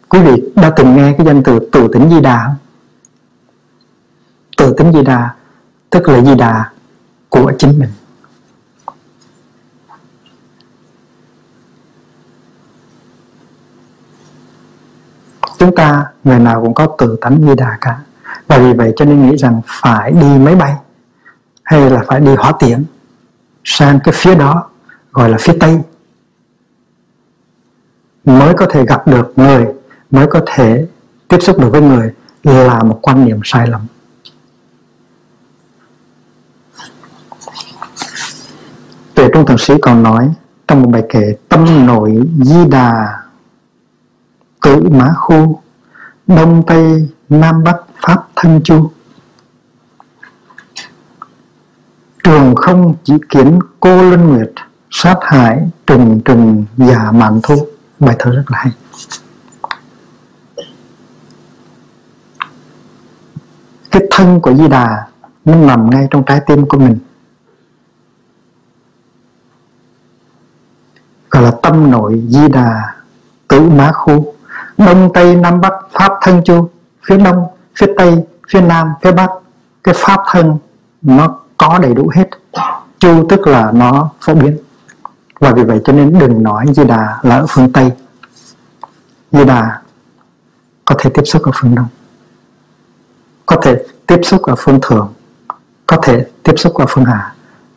Quý 0.09 0.21
vị 0.21 0.43
đã 0.57 0.73
từng 0.77 0.97
nghe 0.97 1.15
cái 1.19 1.27
danh 1.27 1.43
từ 1.43 1.69
tự 1.73 1.89
tính 1.93 2.11
di 2.11 2.21
đà 2.21 2.45
không? 2.45 2.57
Tự 4.57 4.75
tính 4.79 4.93
di 4.93 5.03
đà 5.03 5.35
tức 5.91 6.09
là 6.09 6.21
di 6.21 6.35
đà 6.35 6.71
của 7.29 7.53
chính 7.59 7.79
mình. 7.79 7.91
Chúng 15.59 15.75
ta 15.77 16.05
người 16.25 16.39
nào 16.39 16.63
cũng 16.63 16.75
có 16.75 16.87
tự 16.99 17.17
tánh 17.21 17.43
di 17.47 17.55
đà 17.55 17.79
cả. 17.81 17.99
Và 18.47 18.59
vì 18.59 18.73
vậy 18.73 18.93
cho 18.97 19.05
nên 19.05 19.27
nghĩ 19.27 19.37
rằng 19.37 19.61
phải 19.67 20.13
đi 20.13 20.39
máy 20.39 20.55
bay, 20.55 20.75
hay 21.63 21.91
là 21.91 22.05
phải 22.07 22.21
đi 22.21 22.35
hỏa 22.35 22.53
tiễn, 22.59 22.85
sang 23.65 24.01
cái 24.05 24.15
phía 24.17 24.35
đó, 24.35 24.69
gọi 25.13 25.31
là 25.31 25.37
phía 25.41 25.53
tây, 25.61 25.81
mới 28.25 28.55
có 28.55 28.67
thể 28.71 28.85
gặp 28.85 29.07
được 29.07 29.33
người, 29.37 29.67
mới 30.11 30.27
có 30.27 30.41
thể 30.47 30.87
tiếp 31.29 31.39
xúc 31.41 31.59
được 31.59 31.69
với 31.73 31.81
người 31.81 32.13
là 32.45 32.83
một 32.83 32.99
quan 33.03 33.25
niệm 33.25 33.41
sai 33.45 33.67
lầm. 33.67 33.81
Tuệ 39.15 39.29
Trung 39.35 39.47
Thượng 39.47 39.59
Sĩ 39.59 39.75
còn 39.83 40.03
nói 40.03 40.31
trong 40.69 40.83
một 40.83 40.89
bài 40.89 41.03
kệ 41.09 41.37
tâm 41.49 41.87
nội 41.87 42.23
di 42.43 42.65
đà 42.71 43.24
cự 44.65 44.81
mã 44.91 45.13
khu, 45.17 45.61
đông 46.27 46.63
tây 46.67 47.09
nam 47.29 47.65
bắc 47.65 47.77
pháp 48.01 48.29
thân 48.37 48.61
chu. 48.65 48.91
Trường 52.25 52.55
không 52.55 52.95
chỉ 53.05 53.15
kiến 53.29 53.59
cô 53.81 54.11
linh 54.11 54.29
nguyệt, 54.29 54.53
sát 54.91 55.17
hại 55.23 55.69
trừng 55.87 56.21
trừng, 56.25 56.65
già 56.77 57.11
mạn 57.11 57.41
thu. 57.43 57.67
Bài 57.99 58.17
thơ 58.19 58.31
rất 58.31 58.45
là 58.49 58.59
hay. 58.59 58.73
Cái 63.91 64.03
thân 64.11 64.41
của 64.41 64.55
di 64.55 64.69
đà, 64.69 65.07
nó 65.45 65.55
nằm 65.55 65.91
ngay 65.91 66.07
trong 66.11 66.25
trái 66.25 66.41
tim 66.47 66.69
của 66.69 66.79
mình. 66.79 66.99
Gọi 71.31 71.43
là 71.43 71.51
tâm 71.63 71.91
nội 71.91 72.23
di 72.29 72.49
đà 72.49 72.95
tử 73.49 73.61
mã 73.61 73.93
khu 73.93 74.34
đông 74.79 75.13
tây 75.15 75.37
nam 75.37 75.61
bắc 75.61 75.73
pháp 75.93 76.13
thân 76.23 76.43
chu 76.45 76.69
phía 77.07 77.17
đông, 77.17 77.47
phía 77.77 77.87
tây, 77.97 78.25
phía 78.49 78.61
nam, 78.61 78.89
phía 79.03 79.13
bắc. 79.13 79.31
Cái 79.85 79.95
pháp 79.99 80.21
thân 80.33 80.59
nó 81.03 81.39
có 81.57 81.79
đầy 81.79 81.95
đủ 81.95 82.11
hết. 82.15 82.29
Chu 82.99 83.27
tức 83.29 83.47
là 83.47 83.71
nó 83.75 84.11
phổ 84.21 84.35
biến. 84.35 84.59
Và 85.41 85.53
vì 85.53 85.63
vậy 85.65 85.81
cho 85.85 85.93
nên 85.93 86.19
đừng 86.19 86.43
nói 86.43 86.67
di 86.77 86.85
đà 86.85 87.19
là 87.23 87.37
ở 87.37 87.47
phương 87.49 87.73
tây. 87.73 87.93
Di 89.33 89.45
đà 89.45 89.81
có 90.85 90.95
thể 90.99 91.11
tiếp 91.11 91.23
xúc 91.25 91.43
ở 91.43 91.53
phương 91.55 91.75
đông, 91.75 91.89
có 93.47 93.57
thể 93.63 93.85
tiếp 94.07 94.21
xúc 94.23 94.43
ở 94.43 94.55
phương 94.59 94.79
thượng 94.83 95.13
có 95.87 95.97
thể 96.03 96.27
tiếp 96.43 96.55
xúc 96.57 96.75
ở 96.75 96.87
phương 96.89 97.05
hạ 97.05 97.35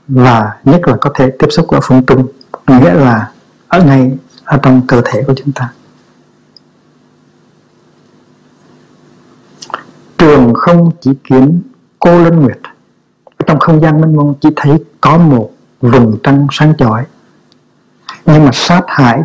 và 0.08 0.58
nhất 0.64 0.82
là 0.88 0.98
có 1.02 1.12
thể 1.16 1.30
tiếp 1.40 1.48
xúc 1.50 1.68
ở 1.68 1.80
phương 1.84 2.06
trung. 2.06 2.28
Nghĩa 2.68 2.94
là 2.94 3.32
ở 3.68 3.84
ngay 3.84 4.18
ở 4.44 4.58
trong 4.64 4.82
cơ 4.88 5.02
thể 5.06 5.24
của 5.28 5.34
chúng 5.38 5.52
ta 5.52 5.72
trường 10.18 10.54
không 10.68 10.92
chỉ 11.02 11.12
kiến 11.24 11.62
cô 12.00 12.24
linh 12.24 12.40
nguyệt 12.40 12.60
trong 13.46 13.60
không 13.60 13.82
gian 13.82 14.02
mênh 14.02 14.16
mông 14.16 14.36
chỉ 14.42 14.50
thấy 14.56 14.84
có 15.02 15.18
một 15.18 15.52
vùng 15.82 16.18
trăng 16.24 16.48
sáng 16.52 16.74
chói. 16.78 17.06
Nhưng 18.26 18.46
mà 18.46 18.52
sát 18.54 18.82
hại 18.88 19.24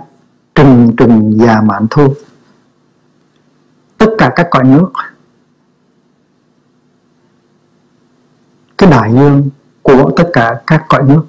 trừng 0.54 0.96
trừng 0.96 1.32
già 1.38 1.60
mạn 1.60 1.86
thu 1.90 2.14
tất 3.98 4.06
cả 4.18 4.32
các 4.36 4.46
cõi 4.50 4.64
nước, 4.64 4.92
cái 8.78 8.90
đại 8.90 9.12
dương 9.12 9.50
của 9.82 10.10
tất 10.16 10.30
cả 10.32 10.62
các 10.66 10.84
cõi 10.88 11.02
nước, 11.02 11.26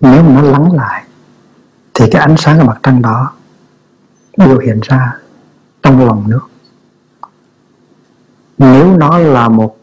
nếu 0.00 0.22
mà 0.22 0.42
nó 0.42 0.42
lắng 0.42 0.72
lại, 0.72 1.04
thì 1.94 2.04
cái 2.10 2.22
ánh 2.22 2.36
sáng 2.38 2.58
của 2.58 2.64
mặt 2.64 2.78
trăng 2.82 3.02
đó 3.02 3.32
biểu 4.38 4.58
hiện 4.58 4.80
ra 4.82 5.16
trong 5.82 6.06
lòng 6.06 6.24
nước 6.28 6.48
nếu 8.58 8.96
nó 8.96 9.18
là 9.18 9.48
một 9.48 9.76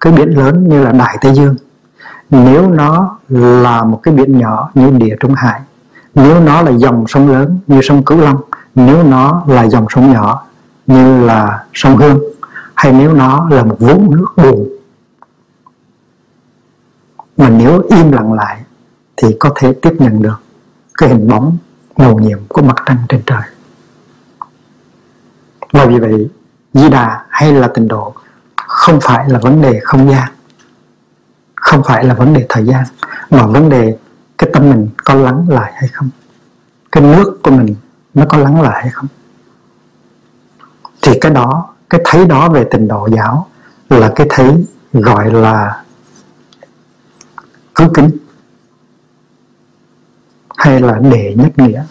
cái 0.00 0.12
biển 0.12 0.28
lớn 0.28 0.68
như 0.68 0.84
là 0.84 0.92
đại 0.92 1.18
tây 1.20 1.34
dương, 1.34 1.56
nếu 2.30 2.70
nó 2.70 3.18
là 3.28 3.84
một 3.84 4.00
cái 4.02 4.14
biển 4.14 4.38
nhỏ 4.38 4.70
như 4.74 4.90
địa 4.90 5.16
trung 5.20 5.34
hải, 5.34 5.60
nếu 6.14 6.40
nó 6.40 6.62
là 6.62 6.70
dòng 6.70 7.04
sông 7.08 7.28
lớn 7.28 7.58
như 7.66 7.80
sông 7.82 8.04
cửu 8.04 8.18
long, 8.18 8.40
nếu 8.74 9.02
nó 9.02 9.44
là 9.46 9.68
dòng 9.68 9.86
sông 9.94 10.12
nhỏ 10.12 10.42
như 10.86 11.24
là 11.24 11.64
sông 11.74 11.96
hương, 11.96 12.20
hay 12.74 12.92
nếu 12.92 13.12
nó 13.12 13.48
là 13.50 13.64
một 13.64 13.76
vũng 13.78 14.16
nước 14.16 14.26
buồn 14.36 14.68
mà 17.36 17.48
nếu 17.48 17.82
im 17.90 18.12
lặng 18.12 18.32
lại 18.32 18.60
thì 19.16 19.36
có 19.40 19.50
thể 19.54 19.72
tiếp 19.82 19.92
nhận 19.98 20.22
được 20.22 20.40
cái 20.98 21.08
hình 21.08 21.28
bóng 21.28 21.56
màu 21.96 22.18
nhiệm 22.18 22.38
của 22.48 22.62
mặt 22.62 22.76
trăng 22.86 22.98
trên 23.08 23.22
trời. 23.26 23.42
Và 25.72 25.86
vì 25.86 25.98
vậy 25.98 26.28
di 26.74 26.88
đà 26.88 27.24
hay 27.28 27.52
là 27.52 27.68
tịnh 27.68 27.88
độ, 27.88 28.14
không 28.56 29.00
phải 29.00 29.28
là 29.28 29.38
vấn 29.38 29.62
đề 29.62 29.80
không 29.84 30.10
gian. 30.10 30.32
Không 31.54 31.82
phải 31.84 32.04
là 32.04 32.14
vấn 32.14 32.34
đề 32.34 32.46
thời 32.48 32.64
gian, 32.66 32.84
mà 33.30 33.46
vấn 33.46 33.68
đề 33.68 33.96
cái 34.38 34.50
tâm 34.52 34.70
mình 34.70 34.88
có 35.04 35.14
lắng 35.14 35.46
lại 35.48 35.72
hay 35.76 35.88
không? 35.88 36.10
Cái 36.92 37.02
nước 37.02 37.38
của 37.42 37.50
mình 37.50 37.74
nó 38.14 38.26
có 38.28 38.38
lắng 38.38 38.62
lại 38.62 38.82
hay 38.82 38.90
không? 38.90 39.08
Thì 41.02 41.18
cái 41.20 41.32
đó, 41.32 41.68
cái 41.90 42.00
thấy 42.04 42.26
đó 42.26 42.48
về 42.48 42.64
tình 42.70 42.88
độ 42.88 43.08
giáo 43.16 43.48
là 43.88 44.12
cái 44.16 44.26
thấy 44.30 44.64
gọi 44.92 45.30
là 45.32 45.82
cứu 47.74 47.88
kính 47.94 48.10
hay 50.56 50.80
là 50.80 50.98
đệ 50.98 51.34
nhất 51.36 51.58
nghĩa. 51.58 51.84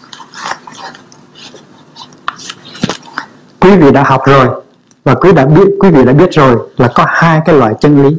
Quý 3.60 3.76
vị 3.76 3.90
đã 3.92 4.02
học 4.02 4.22
rồi 4.26 4.62
và 5.04 5.14
quý 5.14 5.32
đã 5.32 5.46
biết, 5.46 5.68
quý 5.80 5.90
vị 5.90 6.04
đã 6.04 6.12
biết 6.12 6.30
rồi 6.32 6.68
là 6.76 6.92
có 6.94 7.04
hai 7.08 7.40
cái 7.44 7.56
loại 7.56 7.74
chân 7.80 8.02
lý. 8.02 8.16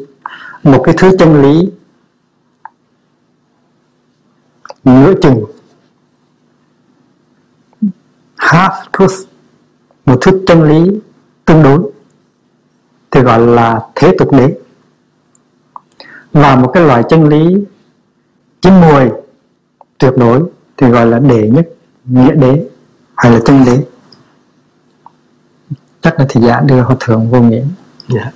Một 0.64 0.82
cái 0.86 0.96
thứ 0.98 1.12
chân 1.20 1.42
lý 1.42 1.72
nửa 4.84 5.14
chừng, 5.22 5.46
half 8.38 8.72
truth. 8.98 9.28
Một 10.06 10.18
thứ 10.22 10.44
chân 10.48 10.64
lý 10.64 11.00
tương 11.46 11.64
đối, 11.64 11.92
thì 13.12 13.22
gọi 13.22 13.40
là 13.40 13.82
thế 13.96 14.16
tục 14.18 14.32
đế. 14.32 14.58
Và 16.34 16.56
một 16.56 16.72
cái 16.74 16.84
loại 16.84 17.04
chân 17.10 17.30
lý 17.30 17.58
chín 18.62 18.82
mùi 18.82 19.10
tuyệt 19.98 20.14
đối, 20.18 20.42
thì 20.78 20.88
gọi 20.90 21.06
là 21.06 21.20
đệ 21.20 21.50
nhất, 21.50 21.70
nghĩa 22.06 22.32
đế, 22.32 22.68
hay 23.16 23.32
là 23.32 23.40
chân 23.46 23.66
đế 23.66 23.86
chắc 26.04 26.20
là 26.20 26.26
thị 26.30 26.42
giả 26.42 26.60
đưa 26.60 26.82
hòa 26.82 26.96
thượng 27.00 27.30
vô 27.30 27.42
nghĩa. 27.42 27.64
Dạ 28.08 28.32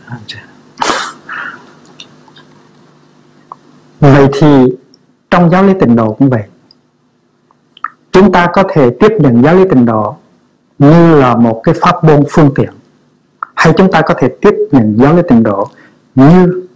vậy 4.00 4.28
thì 4.34 4.48
trong 5.32 5.50
giáo 5.50 5.64
lý 5.64 5.74
tịnh 5.80 5.96
độ 5.96 6.14
cũng 6.14 6.30
vậy. 6.30 6.44
Chúng 8.12 8.32
ta 8.32 8.48
có 8.54 8.64
thể 8.70 8.90
tiếp 9.00 9.12
nhận 9.20 9.44
giáo 9.44 9.56
lý 9.56 9.64
tịnh 9.70 9.86
độ 9.86 10.16
như 10.80 11.16
là 11.16 11.36
một 11.36 11.62
cái 11.64 11.76
pháp 11.82 12.04
môn 12.04 12.24
phương 12.30 12.52
tiện 12.56 12.70
hay 13.56 13.74
chúng 13.78 13.92
ta 13.92 14.02
có 14.02 14.14
thể 14.18 14.28
tiếp 14.42 14.56
nhận 14.72 14.98
giáo 15.00 15.16
lý 15.16 15.22
tịnh 15.30 15.44
độ 15.44 15.68
như 16.16 16.68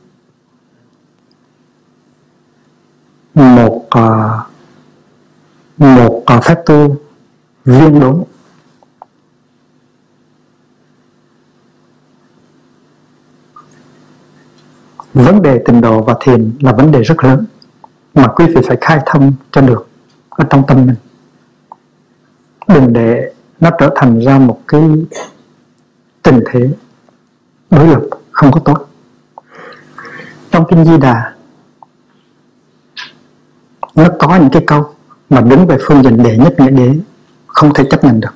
một 3.34 3.88
uh, 3.98 4.32
một 5.78 6.24
uh, 6.38 6.44
phép 6.44 6.64
tu 6.66 6.96
viên 7.66 8.00
đúng 8.00 8.24
vấn 15.14 15.42
đề 15.42 15.62
tình 15.66 15.82
độ 15.82 16.02
và 16.02 16.16
thiền 16.20 16.52
là 16.60 16.72
vấn 16.72 16.92
đề 16.92 17.02
rất 17.02 17.24
lớn, 17.24 17.46
mà 18.14 18.28
quý 18.28 18.46
vị 18.46 18.62
phải 18.68 18.78
khai 18.82 19.00
thông 19.06 19.34
cho 19.52 19.62
được 19.62 19.88
ở 20.30 20.46
trong 20.50 20.64
tâm 20.68 20.86
mình. 20.86 20.96
Đừng 22.68 22.94
để 22.94 23.34
nó 23.60 23.70
trở 23.80 23.90
thành 23.96 24.20
ra 24.20 24.40
một 24.40 24.62
cái 24.68 24.82
tình 26.24 26.40
thế 26.52 26.70
đối 27.70 27.88
lập 27.88 28.02
không 28.32 28.52
có 28.52 28.60
tốt. 28.60 28.88
Trong 30.52 30.66
kinh 30.70 30.86
di 30.86 30.98
đà, 30.98 31.34
nó 33.96 34.08
có 34.20 34.36
những 34.36 34.50
cái 34.52 34.64
câu 34.68 34.94
mà 35.30 35.42
đứng 35.42 35.68
về 35.68 35.78
phương 35.82 36.04
diện 36.04 36.24
đệ 36.24 36.38
nhất 36.38 36.60
nghĩa 36.60 36.70
đế 36.70 36.94
không 37.48 37.74
thể 37.74 37.84
chấp 37.90 38.04
nhận 38.04 38.20
được. 38.20 38.34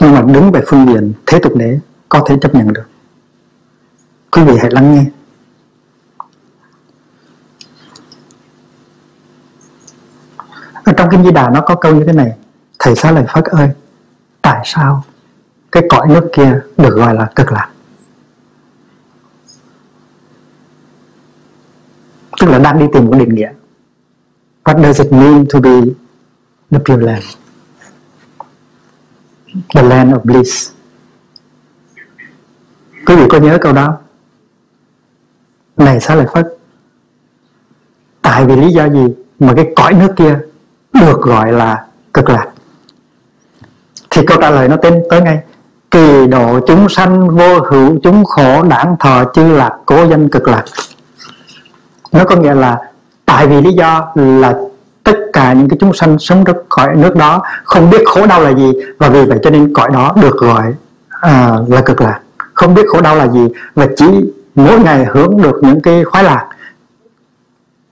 Nhưng 0.00 0.12
mà 0.12 0.22
đứng 0.22 0.52
về 0.52 0.60
phương 0.66 0.86
diện 0.86 1.12
thế 1.26 1.38
tục 1.38 1.56
đế 1.56 1.78
có 2.08 2.24
thể 2.26 2.36
chấp 2.40 2.54
nhận 2.54 2.72
được. 2.72 2.84
Quý 4.30 4.42
vị 4.42 4.52
hãy 4.60 4.70
lắng 4.70 4.94
nghe. 4.94 5.04
Trong 10.96 11.08
kinh 11.10 11.24
di 11.24 11.30
đà 11.30 11.50
nó 11.50 11.60
có 11.60 11.74
câu 11.74 11.94
như 11.94 12.04
thế 12.04 12.12
này, 12.12 12.32
thầy 12.78 12.96
xá 12.96 13.10
lợi 13.10 13.24
phất 13.28 13.44
ơi, 13.44 13.70
tại 14.42 14.62
sao 14.64 15.04
cái 15.72 15.82
cõi 15.88 16.08
nước 16.08 16.28
kia 16.32 16.60
được 16.76 16.94
gọi 16.94 17.14
là 17.14 17.30
cực 17.36 17.52
lạc? 17.52 17.70
Tức 22.40 22.46
là 22.46 22.58
đang 22.58 22.78
đi 22.78 22.86
tìm 22.92 23.06
một 23.06 23.12
định 23.18 23.34
nghĩa. 23.34 23.52
What 24.64 24.82
does 24.82 25.02
it 25.02 25.12
mean 25.12 25.46
to 25.52 25.60
be 25.60 25.80
the 26.70 26.78
pure 26.78 27.06
land? 27.06 27.24
The 29.74 29.82
land 29.82 30.12
of 30.12 30.20
bliss. 30.20 30.70
Quý 33.06 33.16
vị 33.16 33.22
có 33.30 33.38
nhớ 33.38 33.58
câu 33.60 33.72
đó? 33.72 33.98
Này 35.76 36.00
xá 36.00 36.14
lợi 36.14 36.26
phất, 36.34 36.56
tại 38.22 38.44
vì 38.44 38.56
lý 38.56 38.72
do 38.72 38.88
gì 38.88 39.14
mà 39.38 39.52
cái 39.56 39.72
cõi 39.76 39.94
nước 39.94 40.14
kia 40.16 40.40
được 41.00 41.22
gọi 41.22 41.52
là 41.52 41.84
cực 42.14 42.30
lạc. 42.30 42.46
Thì 44.10 44.22
câu 44.26 44.40
trả 44.40 44.50
lời 44.50 44.68
nó 44.68 44.76
tên 44.76 45.02
tới 45.10 45.20
ngay. 45.20 45.38
Kỳ 45.90 46.26
độ 46.26 46.60
chúng 46.66 46.88
sanh 46.88 47.28
vô 47.28 47.60
hữu 47.60 47.98
chúng 48.02 48.24
khổ 48.24 48.62
đảng 48.62 48.96
thọ 49.00 49.24
chư 49.34 49.52
lạc 49.52 49.72
cố 49.86 50.06
danh 50.06 50.28
cực 50.28 50.48
lạc. 50.48 50.64
Nó 52.12 52.24
có 52.24 52.36
nghĩa 52.36 52.54
là 52.54 52.78
tại 53.26 53.46
vì 53.46 53.60
lý 53.60 53.72
do 53.72 54.12
là 54.14 54.54
tất 55.02 55.16
cả 55.32 55.52
những 55.52 55.68
cái 55.68 55.76
chúng 55.80 55.92
sanh 55.94 56.18
sống 56.18 56.44
trong 56.46 56.56
cõi 56.68 56.96
nước 56.96 57.16
đó 57.16 57.42
không 57.64 57.90
biết 57.90 58.02
khổ 58.06 58.26
đau 58.26 58.40
là 58.40 58.50
gì 58.50 58.72
và 58.98 59.08
vì 59.08 59.24
vậy 59.24 59.38
cho 59.42 59.50
nên 59.50 59.72
cõi 59.74 59.90
đó 59.92 60.12
được 60.22 60.36
gọi 60.36 60.74
à, 61.08 61.58
là 61.68 61.80
cực 61.80 62.00
lạc. 62.00 62.20
Không 62.54 62.74
biết 62.74 62.82
khổ 62.88 63.00
đau 63.00 63.16
là 63.16 63.28
gì 63.28 63.48
và 63.74 63.86
chỉ 63.96 64.32
mỗi 64.54 64.80
ngày 64.80 65.04
hưởng 65.04 65.42
được 65.42 65.56
những 65.62 65.82
cái 65.82 66.04
khoái 66.04 66.24
lạc 66.24 66.48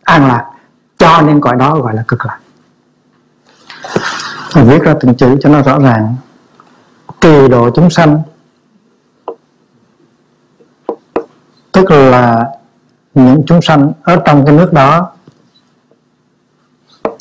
an 0.04 0.28
lạc 0.28 0.44
cho 0.98 1.20
nên 1.22 1.40
cõi 1.40 1.56
đó 1.56 1.76
gọi 1.76 1.94
là 1.94 2.04
cực 2.08 2.26
lạc 2.26 2.38
mình 4.54 4.68
viết 4.68 4.82
ra 4.82 4.94
từng 5.00 5.14
chữ 5.14 5.36
cho 5.40 5.48
nó 5.48 5.62
rõ 5.62 5.78
ràng. 5.78 6.16
Kỳ 7.20 7.48
độ 7.48 7.70
chúng 7.70 7.90
sanh. 7.90 8.22
Tức 11.72 11.90
là 11.90 12.50
những 13.14 13.42
chúng 13.46 13.62
sanh 13.62 13.92
ở 14.02 14.16
trong 14.24 14.46
cái 14.46 14.54
nước 14.54 14.72
đó 14.72 15.12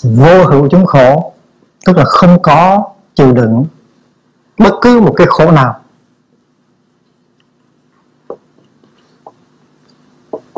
vô 0.04 0.46
hữu 0.46 0.68
chúng 0.72 0.86
khổ 0.86 1.34
tức 1.86 1.98
là 1.98 2.06
không 2.06 2.42
có 2.42 2.84
chịu 3.16 3.32
đựng 3.32 3.66
bất 4.58 4.74
cứ 4.82 5.02
một 5.02 5.14
cái 5.18 5.28
khổ 5.30 5.52
nào. 5.52 5.80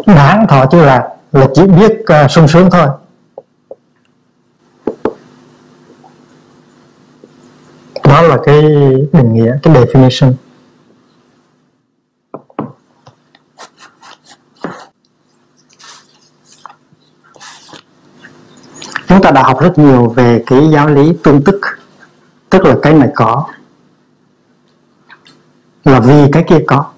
Đáng 0.05 0.47
thọ 0.47 0.65
chưa 0.71 0.85
là 0.85 1.09
là 1.31 1.47
chỉ 1.53 1.67
biết 1.67 1.91
uh, 2.25 2.31
sung 2.31 2.47
sướng 2.47 2.69
thôi. 2.69 2.87
Đó 8.13 8.21
là 8.21 8.37
cái 8.43 8.61
định 9.13 9.33
nghĩa, 9.33 9.57
cái 9.63 9.73
definition. 9.73 10.33
Chúng 19.07 19.21
ta 19.21 19.31
đã 19.31 19.43
học 19.43 19.61
rất 19.61 19.77
nhiều 19.77 20.09
về 20.09 20.43
cái 20.47 20.69
giáo 20.73 20.87
lý 20.87 21.13
tương 21.23 21.43
tức 21.43 21.61
tức 22.49 22.65
là 22.65 22.75
cái 22.81 22.93
này 22.93 23.09
có 23.15 23.47
là 25.83 25.99
vì 25.99 26.31
cái 26.31 26.43
kia 26.47 26.63
có. 26.67 26.91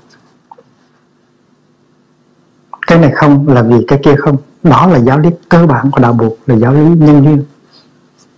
Cái 2.87 2.99
này 2.99 3.11
không 3.15 3.47
là 3.47 3.61
vì 3.61 3.85
cái 3.87 3.99
kia 4.03 4.15
không. 4.19 4.37
Đó 4.63 4.87
là 4.87 4.99
giáo 4.99 5.19
lý 5.19 5.29
cơ 5.49 5.65
bản 5.65 5.91
của 5.91 5.99
đạo 5.99 6.13
buộc 6.13 6.37
là 6.45 6.55
giáo 6.55 6.73
lý 6.73 6.79
nhân 6.79 7.23
duyên, 7.23 7.43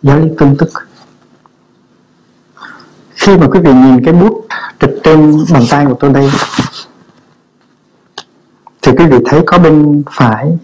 giáo 0.02 0.20
lý 0.20 0.30
tương 0.38 0.58
tức 0.58 0.87
khi 3.28 3.38
mà 3.38 3.48
quý 3.48 3.60
vị 3.60 3.74
nhìn 3.74 4.06
cái 4.06 4.14
bút 4.14 4.48
trực 4.80 4.90
trên 5.04 5.46
bàn 5.54 5.64
tay 5.72 5.86
của 5.86 5.94
tôi 5.94 6.14
đây, 6.14 6.30
thì 8.82 8.92
quý 8.98 9.06
vị 9.06 9.18
thấy 9.26 9.42
có 9.46 9.58
bên 9.58 10.04
phải, 10.12 10.58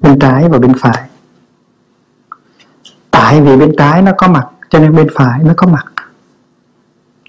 bên 0.00 0.18
trái 0.18 0.48
và 0.48 0.58
bên 0.58 0.72
phải. 0.78 1.08
Tại 3.10 3.40
vì 3.40 3.56
bên 3.56 3.72
trái 3.78 4.02
nó 4.02 4.12
có 4.18 4.28
mặt, 4.28 4.46
cho 4.70 4.78
nên 4.78 4.96
bên 4.96 5.06
phải 5.14 5.40
nó 5.44 5.52
có 5.56 5.66
mặt. 5.66 5.86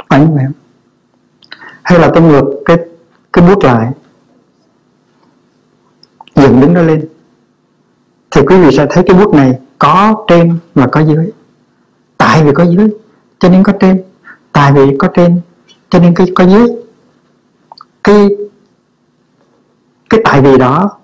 Phải 0.10 0.20
không 0.20 0.38
em? 0.38 0.52
Hay 1.84 2.00
là 2.00 2.12
tôi 2.13 2.24
ngược 2.24 2.62
cái 2.66 2.78
cái 3.34 3.48
bút 3.48 3.63
lại, 3.63 3.92
dựng 6.36 6.62
đứng 6.62 6.74
nó 6.74 6.82
lên, 6.82 7.08
thì 8.32 8.42
quý 8.48 8.58
vị 8.58 8.78
sẽ 8.78 8.86
thấy 8.90 9.04
cái 9.08 9.18
bút 9.18 9.34
này 9.34 9.60
có 9.80 10.26
trên 10.28 10.60
và 10.76 10.88
có 10.88 11.00
dưới. 11.00 11.32
Tại 12.18 12.44
vì 12.44 12.52
có 12.54 12.63
dưới, 12.63 12.90
cho 13.40 13.50
nên 13.50 13.63
có 13.63 13.74
trên 13.80 14.04
tại 14.58 14.74
vì 14.74 14.98
có 15.00 15.08
trên, 15.13 15.41
cho 15.89 16.00
nên 16.00 16.13
cái, 16.15 16.28
có 16.36 16.43
dưới 16.43 16.67
cái 18.04 18.30
cái 20.10 20.22
tại 20.24 20.41
vì 20.41 20.58
đó 20.58 20.98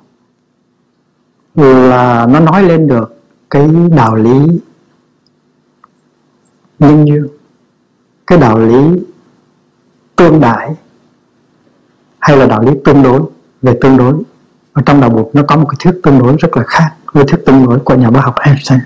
là 1.56 2.28
nó 2.30 2.40
nói 2.40 2.64
lên 2.64 2.88
được 2.88 3.22
cái 3.50 3.70
đạo 3.96 4.16
lý 4.16 4.60
nhân 6.80 7.08
duyên 7.08 7.28
cái 8.28 8.38
đạo 8.38 8.60
lý 8.60 9.04
tương 10.16 10.40
đại 10.40 10.76
hay 12.20 12.38
là 12.38 12.46
đạo 12.46 12.62
lý 12.62 12.72
tương 12.86 13.04
đối, 13.04 13.22
về 13.62 13.78
tương 13.82 13.98
đối. 13.98 14.14
Ở 14.74 14.82
trong 14.86 15.02
đạo 15.02 15.10
buộc 15.10 15.36
nó 15.36 15.44
có 15.48 15.56
một 15.56 15.66
cái 15.70 15.78
thuyết 15.80 16.02
tương 16.04 16.20
đối 16.20 16.36
rất 16.40 16.58
là 16.58 16.64
khác 16.68 16.96
với 17.12 17.26
thuyết 17.28 17.46
tương 17.46 17.66
đối 17.66 17.80
của 17.80 17.96
nhà 17.96 18.10
bác 18.10 18.22
học 18.22 18.36
Einstein. 18.40 18.80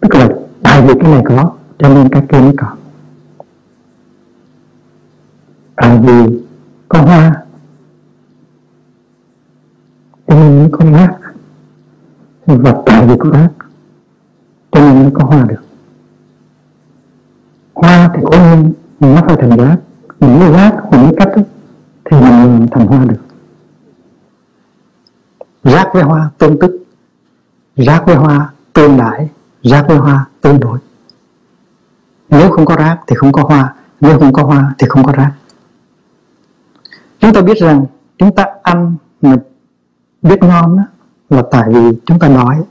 Tức 0.00 0.14
là 0.14 0.28
tại 0.62 0.82
vì 0.82 0.94
cái 1.00 1.10
này 1.10 1.22
có, 1.28 1.52
cho 1.78 1.88
nên 1.88 2.08
cái 2.08 2.22
kia 2.28 2.38
mới 2.38 2.54
có 2.58 2.66
tại 5.82 5.98
vì 5.98 6.40
có 6.88 7.00
hoa. 7.00 7.44
Cho 10.26 10.34
nên 10.34 10.58
mới 10.58 10.68
có 10.72 10.84
rác. 10.90 11.18
Và 12.46 12.74
tại 12.86 13.06
vì 13.06 13.14
có 13.18 13.30
rác, 13.30 13.48
cho 14.70 14.80
nên 14.80 15.02
mới 15.02 15.10
có 15.14 15.24
hoa 15.24 15.44
được. 15.44 15.62
Hoa 17.74 18.10
thì 18.14 18.20
có 18.24 18.38
nhiên 18.38 18.72
nó 19.00 19.22
phải 19.26 19.36
thành 19.40 19.56
rác. 19.56 19.76
Những 20.20 20.40
cái 20.40 20.52
rác, 20.52 20.74
những 20.92 21.12
cái 21.16 21.26
cách 21.26 21.46
thì 22.04 22.20
mình 22.20 22.66
thành 22.70 22.86
hoa 22.86 23.04
được. 23.04 23.22
Rác 25.64 25.88
với 25.94 26.02
hoa 26.02 26.30
tương 26.38 26.58
tức. 26.58 26.84
Rác 27.76 28.02
với 28.06 28.16
hoa 28.16 28.52
tương 28.72 28.96
đại 28.96 29.28
rác 29.62 29.84
với 29.88 29.96
hoa 29.96 30.26
tương 30.40 30.60
đối. 30.60 30.78
Nếu 32.28 32.50
không 32.50 32.66
có 32.66 32.76
rác 32.76 32.98
thì 33.06 33.16
không 33.16 33.32
có 33.32 33.42
hoa. 33.42 33.74
Nếu 34.00 34.18
không 34.18 34.32
có 34.32 34.42
hoa 34.42 34.74
thì 34.78 34.86
không 34.88 35.04
có 35.04 35.12
rác 35.12 35.32
chúng 37.22 37.32
ta 37.32 37.40
biết 37.40 37.58
rằng 37.58 37.84
chúng 38.18 38.34
ta 38.34 38.46
ăn 38.62 38.96
mà 39.22 39.36
biết 40.22 40.42
ngon 40.42 40.76
đó, 40.76 40.82
là 41.30 41.42
tại 41.50 41.68
vì 41.68 41.98
chúng 42.06 42.18
ta 42.18 42.28
nói 42.28 42.62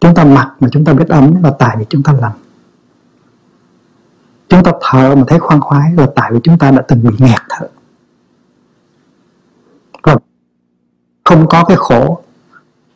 chúng 0.00 0.14
ta 0.14 0.24
mặc 0.24 0.52
mà 0.60 0.68
chúng 0.72 0.84
ta 0.84 0.92
biết 0.92 1.08
ấm 1.08 1.42
là 1.42 1.50
tại 1.58 1.76
vì 1.78 1.84
chúng 1.88 2.02
ta 2.02 2.12
làm 2.12 2.32
chúng 4.48 4.62
ta 4.62 4.72
thở 4.80 5.14
mà 5.14 5.22
thấy 5.26 5.38
khoan 5.38 5.60
khoái 5.60 5.92
là 5.96 6.06
tại 6.16 6.32
vì 6.32 6.38
chúng 6.42 6.58
ta 6.58 6.70
đã 6.70 6.82
từng 6.88 7.02
bị 7.02 7.14
nghẹt 7.18 7.40
thở. 7.48 7.68
Và 10.02 10.16
không 11.24 11.48
có 11.48 11.64
cái 11.64 11.76
khổ 11.76 12.22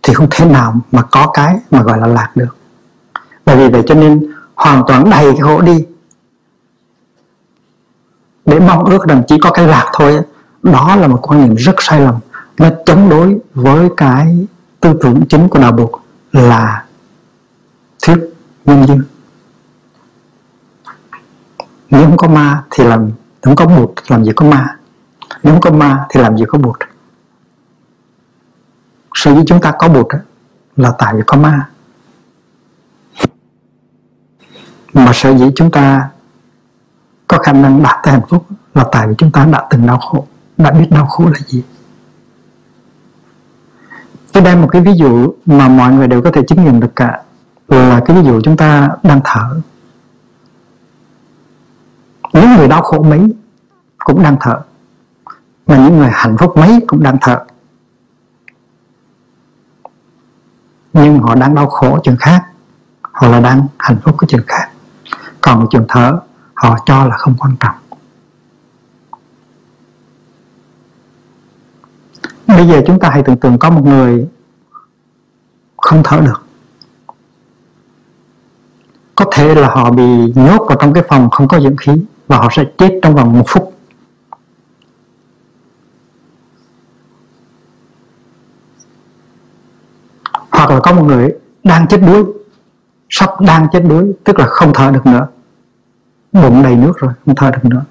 thì 0.03 0.15
không 0.15 0.27
thể 0.31 0.45
nào 0.45 0.75
mà 0.93 1.03
có 1.03 1.31
cái 1.35 1.61
mà 1.71 1.83
gọi 1.83 1.99
là 1.99 2.07
lạc 2.07 2.33
được. 2.35 2.57
Bởi 3.45 3.57
vì 3.57 3.69
vậy 3.69 3.83
cho 3.87 3.95
nên 3.95 4.33
hoàn 4.55 4.83
toàn 4.87 5.11
đầy 5.11 5.33
cái 5.33 5.41
khổ 5.41 5.61
đi. 5.61 5.87
Để 8.47 8.61
mong 8.61 8.85
ước 8.85 9.09
rằng 9.09 9.23
chỉ 9.27 9.39
có 9.43 9.51
cái 9.51 9.67
lạc 9.67 9.91
thôi 9.93 10.21
đó 10.63 10.97
là 10.97 11.09
một 11.09 11.19
quan 11.23 11.41
niệm 11.41 11.55
rất 11.55 11.75
sai 11.79 12.01
lầm 12.01 12.15
nó 12.59 12.71
chống 12.87 13.09
đối 13.09 13.39
với 13.55 13.89
cái 13.97 14.47
tư 14.81 14.99
tưởng 15.03 15.27
chính 15.29 15.49
của 15.49 15.59
đạo 15.59 15.77
Phật 15.77 15.91
là 16.33 16.85
thuyết 18.03 18.19
nhân 18.65 18.87
duyên. 18.87 19.03
Nếu 21.91 22.05
không 22.05 22.17
có 22.17 22.29
ma 22.29 22.65
thì 22.71 22.85
làm 22.85 23.11
không 23.43 23.57
có 23.57 23.67
bụt 23.67 23.91
làm 24.09 24.25
gì 24.25 24.33
có 24.37 24.47
ma? 24.47 24.77
Nếu 25.43 25.55
không 25.55 25.61
có 25.61 25.71
ma 25.71 26.07
thì 26.09 26.21
làm 26.21 26.39
gì 26.39 26.45
có 26.49 26.59
bụt? 26.59 26.77
Sở 29.15 29.35
dĩ 29.35 29.41
chúng 29.47 29.61
ta 29.61 29.73
có 29.79 29.89
bụt 29.89 30.07
là 30.77 30.93
tại 30.99 31.15
vì 31.15 31.23
có 31.27 31.37
ma. 31.37 31.69
Mà 34.93 35.11
sở 35.15 35.37
dĩ 35.37 35.47
chúng 35.57 35.71
ta 35.71 36.11
có 37.29 37.39
khả 37.39 37.53
năng 37.53 37.83
đạt 37.83 37.97
tới 38.03 38.13
hạnh 38.13 38.27
phúc 38.29 38.47
là 38.75 38.85
tại 38.93 39.09
vì 39.09 39.15
chúng 39.19 39.33
ta 39.33 39.45
đã 39.45 39.67
từng 39.71 39.87
đau 39.87 39.99
khổ 39.99 40.27
đã 40.59 40.71
biết 40.71 40.87
đau 40.91 41.07
khổ 41.07 41.25
là 41.25 41.39
gì? 41.47 41.65
Tôi 44.33 44.43
đem 44.43 44.63
một 44.63 44.69
cái 44.73 44.83
ví 44.83 44.93
dụ 44.97 45.35
mà 45.47 45.69
mọi 45.69 45.93
người 45.93 46.07
đều 46.07 46.23
có 46.23 46.31
thể 46.35 46.43
chứng 46.49 46.65
nghiệm 46.65 46.81
được 46.81 46.97
cả, 46.97 47.23
là 47.69 48.01
cái 48.07 48.17
ví 48.17 48.23
dụ 48.23 48.41
chúng 48.41 48.57
ta 48.57 48.89
đang 49.03 49.21
thở. 49.25 49.61
Những 52.33 52.57
người 52.57 52.69
đau 52.69 52.83
khổ 52.83 53.03
mấy 53.03 53.35
cũng 53.99 54.23
đang 54.23 54.37
thở, 54.41 54.61
mà 55.67 55.77
những 55.77 55.99
người 55.99 56.11
hạnh 56.13 56.37
phúc 56.39 56.57
mấy 56.57 56.81
cũng 56.87 57.03
đang 57.03 57.17
thở. 57.21 57.45
Nhưng 60.93 61.19
họ 61.19 61.35
đang 61.35 61.55
đau 61.55 61.67
khổ 61.67 61.99
chuyện 62.03 62.17
khác 62.21 62.45
họ 63.13 63.29
là 63.29 63.41
đang 63.41 63.67
hạnh 63.79 63.99
phúc 64.05 64.17
cái 64.19 64.29
chuyện 64.29 64.43
khác. 64.47 64.71
Còn 65.41 65.67
chuyện 65.71 65.85
thở, 65.89 66.21
họ 66.55 66.79
cho 66.87 67.05
là 67.05 67.17
không 67.17 67.35
quan 67.39 67.57
trọng. 67.61 67.75
Bây 72.49 72.67
giờ 72.67 72.83
chúng 72.87 73.01
ta 73.01 73.11
hãy 73.11 73.23
tưởng 73.23 73.37
tượng 73.37 73.59
có 73.59 73.71
một 73.71 73.85
người 73.85 74.27
không 75.77 76.03
thở 76.05 76.21
được. 76.21 76.45
Có 79.15 79.25
thể 79.33 79.55
là 79.55 79.69
họ 79.69 79.91
bị 79.91 80.33
nhốt 80.35 80.67
vào 80.69 80.79
trong 80.81 80.93
cái 80.93 81.03
phòng 81.09 81.31
không 81.31 81.49
có 81.49 81.61
dưỡng 81.61 81.77
khí 81.77 81.93
và 82.27 82.37
họ 82.37 82.49
sẽ 82.53 82.65
chết 82.79 83.01
trong 83.03 83.15
vòng 83.15 83.39
một 83.39 83.45
phút. 83.49 83.75
Hoặc 90.51 90.71
là 90.71 90.81
có 90.81 90.93
một 90.93 91.03
người 91.03 91.35
đang 91.65 91.89
chết 91.89 91.99
đuối, 92.07 92.25
sắp 93.09 93.31
đang 93.41 93.67
chết 93.73 93.81
đuối, 93.81 94.13
tức 94.25 94.39
là 94.39 94.47
không 94.47 94.73
thở 94.75 94.91
được 94.91 95.07
nữa. 95.07 95.27
Bụng 96.33 96.63
đầy 96.63 96.77
nước 96.77 96.93
rồi, 96.99 97.13
không 97.27 97.35
thở 97.35 97.51
được 97.51 97.65
nữa. 97.65 97.83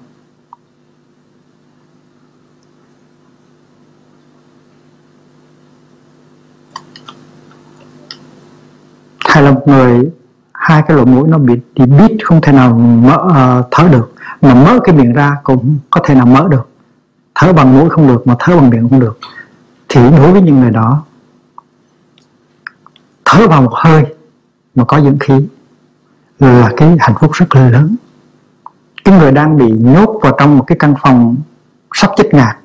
Hay 9.38 9.44
là 9.44 9.50
một 9.50 9.68
người 9.68 10.10
hai 10.52 10.82
cái 10.82 10.96
lỗ 10.96 11.04
mũi 11.04 11.28
nó 11.28 11.38
bị 11.38 11.54
bị 11.76 11.86
bít 11.86 12.24
không 12.24 12.40
thể 12.40 12.52
nào 12.52 12.74
mở 12.74 13.14
uh, 13.14 13.66
thở 13.70 13.88
được. 13.88 14.12
Mà 14.40 14.54
mở 14.54 14.78
cái 14.84 14.94
miệng 14.94 15.12
ra 15.12 15.36
cũng 15.44 15.78
có 15.90 16.00
thể 16.04 16.14
nào 16.14 16.26
mở 16.26 16.48
được. 16.50 16.68
Thở 17.34 17.52
bằng 17.52 17.78
mũi 17.78 17.90
không 17.90 18.08
được 18.08 18.26
mà 18.26 18.36
thở 18.38 18.56
bằng 18.56 18.70
miệng 18.70 18.88
không 18.88 19.00
được. 19.00 19.18
Thì 19.88 20.00
đối 20.10 20.32
với 20.32 20.42
những 20.42 20.60
người 20.60 20.70
đó 20.70 21.02
thở 23.24 23.48
vào 23.48 23.62
một 23.62 23.72
hơi 23.74 24.06
mà 24.74 24.84
có 24.84 25.00
dưỡng 25.00 25.18
khí 25.18 25.46
là 26.38 26.72
cái 26.76 26.96
hạnh 27.00 27.16
phúc 27.20 27.30
rất 27.32 27.54
là 27.54 27.70
lớn. 27.70 27.96
Cái 29.04 29.18
người 29.18 29.32
đang 29.32 29.56
bị 29.56 29.70
nhốt 29.70 30.20
vào 30.22 30.36
trong 30.38 30.58
một 30.58 30.64
cái 30.66 30.78
căn 30.78 30.94
phòng 31.02 31.36
sắp 31.92 32.10
chết 32.16 32.34
ngạt 32.34 32.56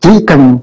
chỉ 0.00 0.24
cần 0.26 0.58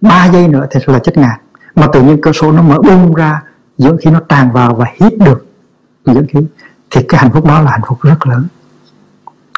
3 0.00 0.28
giây 0.32 0.48
nữa 0.48 0.66
thì 0.70 0.80
là 0.86 0.98
chết 0.98 1.18
ngạt. 1.18 1.40
Mà 1.74 1.86
tự 1.92 2.02
nhiên 2.02 2.20
cơ 2.22 2.32
số 2.32 2.52
nó 2.52 2.62
mở 2.62 2.78
bung 2.78 3.14
ra 3.14 3.42
dưỡng 3.82 3.96
khí 3.96 4.10
nó 4.10 4.20
tràn 4.28 4.52
vào 4.52 4.74
và 4.74 4.86
hít 5.00 5.18
được 5.18 5.46
dưỡng 6.04 6.26
khí 6.26 6.40
thì 6.90 7.02
cái 7.08 7.20
hạnh 7.20 7.30
phúc 7.32 7.44
đó 7.46 7.60
là 7.62 7.70
hạnh 7.70 7.80
phúc 7.86 7.98
rất 8.02 8.26
lớn. 8.26 8.46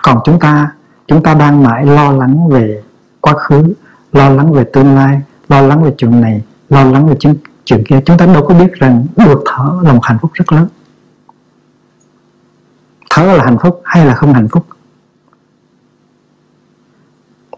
Còn 0.03 0.19
chúng 0.25 0.39
ta 0.39 0.73
chúng 1.07 1.23
ta 1.23 1.35
đang 1.35 1.63
mãi 1.63 1.87
lo 1.87 2.13
lắng 2.13 2.49
về 2.49 2.83
quá 3.21 3.35
khứ 3.35 3.75
lo 4.13 4.29
lắng 4.29 4.53
về 4.53 4.65
tương 4.73 4.95
lai 4.95 5.23
lo 5.49 5.61
lắng 5.61 5.83
về 5.83 5.95
chuyện 5.99 6.21
này 6.21 6.43
lo 6.69 6.85
lắng 6.85 7.09
về 7.09 7.17
chuyện, 7.21 7.37
chuyện 7.65 7.83
kia. 7.87 8.01
Chúng 8.07 8.19
ta 8.19 8.27
đâu 8.27 8.47
có 8.49 8.55
biết 8.55 8.73
rằng 8.73 9.07
được 9.17 9.43
thở 9.47 9.81
là 9.83 9.93
một 9.93 10.01
hạnh 10.03 10.19
phúc 10.23 10.31
rất 10.35 10.53
lớn. 10.53 10.69
Thở 13.11 13.23
là 13.23 13.45
hạnh 13.45 13.59
phúc 13.63 13.83
hay 13.85 14.07
là 14.07 14.15
không 14.15 14.35
hạnh 14.35 14.49
phúc? 14.49 14.67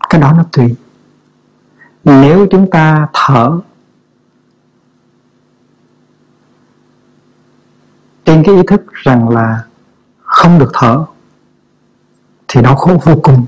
Cái 0.08 0.20
đó 0.20 0.32
nó 0.32 0.44
tùy. 0.52 0.74
Nếu 2.04 2.46
chúng 2.50 2.70
ta 2.70 3.08
thở 3.12 3.60
trên 8.26 8.42
cái 8.46 8.54
ý 8.54 8.62
thức 8.66 8.82
rằng 8.92 9.28
là 9.28 9.64
không 10.22 10.58
được 10.58 10.70
thở, 10.74 11.04
thì 12.48 12.62
đau 12.62 12.76
khổ 12.76 13.00
vô 13.04 13.14
cùng, 13.22 13.46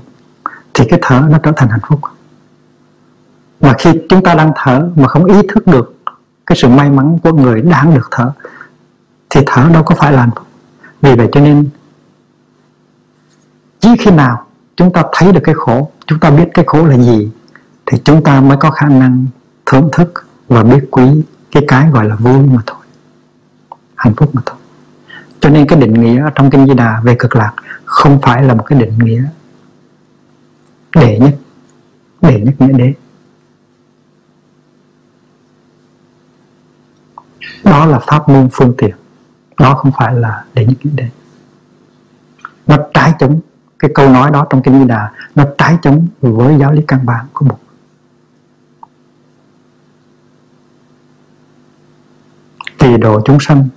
thì 0.73 0.85
cái 0.89 0.99
thở 1.01 1.23
nó 1.29 1.37
trở 1.37 1.51
thành 1.55 1.69
hạnh 1.69 1.79
phúc. 1.87 1.99
Và 3.59 3.73
khi 3.79 3.91
chúng 4.09 4.23
ta 4.23 4.33
đang 4.33 4.51
thở 4.55 4.89
mà 4.95 5.07
không 5.07 5.25
ý 5.25 5.35
thức 5.53 5.67
được 5.67 5.95
cái 6.45 6.57
sự 6.61 6.67
may 6.67 6.89
mắn 6.89 7.19
của 7.23 7.33
người 7.33 7.61
đang 7.61 7.93
được 7.93 8.07
thở, 8.11 8.31
thì 9.29 9.41
thở 9.45 9.69
đâu 9.73 9.83
có 9.83 9.95
phải 9.95 10.11
là 10.11 10.19
hạnh 10.19 10.31
phúc. 10.35 10.47
Vì 11.01 11.15
vậy 11.15 11.29
cho 11.31 11.41
nên, 11.41 11.69
chỉ 13.79 13.89
khi 13.99 14.11
nào 14.11 14.45
chúng 14.75 14.93
ta 14.93 15.03
thấy 15.13 15.31
được 15.31 15.41
cái 15.43 15.55
khổ, 15.57 15.91
chúng 16.05 16.19
ta 16.19 16.29
biết 16.29 16.49
cái 16.53 16.65
khổ 16.67 16.85
là 16.85 16.97
gì, 16.97 17.31
thì 17.85 17.97
chúng 18.03 18.23
ta 18.23 18.41
mới 18.41 18.57
có 18.57 18.71
khả 18.71 18.87
năng 18.89 19.25
thưởng 19.65 19.89
thức 19.91 20.25
và 20.47 20.63
biết 20.63 20.87
quý 20.91 21.23
cái 21.51 21.63
cái 21.67 21.89
gọi 21.89 22.05
là 22.09 22.15
vui 22.15 22.47
mà 22.47 22.61
thôi, 22.65 22.77
hạnh 23.95 24.13
phúc 24.17 24.29
mà 24.33 24.41
thôi 24.45 24.58
cho 25.39 25.49
nên 25.49 25.67
cái 25.67 25.79
định 25.79 25.93
nghĩa 25.93 26.29
trong 26.35 26.49
kinh 26.49 26.67
di 26.67 26.73
đà 26.73 27.01
về 27.03 27.15
cực 27.19 27.35
lạc 27.35 27.53
không 27.85 28.19
phải 28.21 28.43
là 28.43 28.53
một 28.53 28.63
cái 28.67 28.79
định 28.79 28.97
nghĩa 28.97 29.23
đệ 30.95 31.19
nhất 31.19 31.35
đệ 32.21 32.41
nhất 32.41 32.53
nghĩa 32.59 32.73
đế. 32.73 32.93
Đó 37.63 37.85
là 37.85 37.99
pháp 37.99 38.29
môn 38.29 38.49
phương 38.51 38.73
tiện 38.77 38.95
đó 39.57 39.73
không 39.73 39.91
phải 39.97 40.15
là 40.15 40.45
đệ 40.53 40.65
nhất 40.65 40.77
nghĩa 40.83 40.91
đế. 40.95 41.09
Nó 42.67 42.77
trái 42.93 43.13
chống 43.19 43.39
cái 43.79 43.91
câu 43.95 44.09
nói 44.09 44.31
đó 44.31 44.47
trong 44.49 44.61
kinh 44.61 44.79
di 44.79 44.85
đà, 44.85 45.11
nó 45.35 45.45
trái 45.57 45.77
chống 45.81 46.07
với 46.21 46.57
giáo 46.59 46.71
lý 46.71 46.81
căn 46.87 47.05
bản 47.05 47.25
của 47.33 47.45
Bụt. 47.45 47.59
Thì 52.79 52.97
độ 52.97 53.21
chúng 53.25 53.37
sanh 53.39 53.67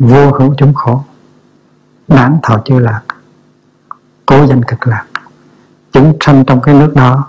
vô 0.00 0.30
hữu 0.32 0.54
chúng 0.58 0.74
khổ. 0.74 1.04
Đáng 2.08 2.38
thọ 2.42 2.62
chưa 2.64 2.78
lạc, 2.78 3.02
cố 4.26 4.46
danh 4.46 4.62
cực 4.62 4.86
lạc 4.86 5.04
chúng 5.92 6.16
sanh 6.20 6.44
trong 6.44 6.60
cái 6.60 6.74
nước 6.74 6.92
đó. 6.94 7.28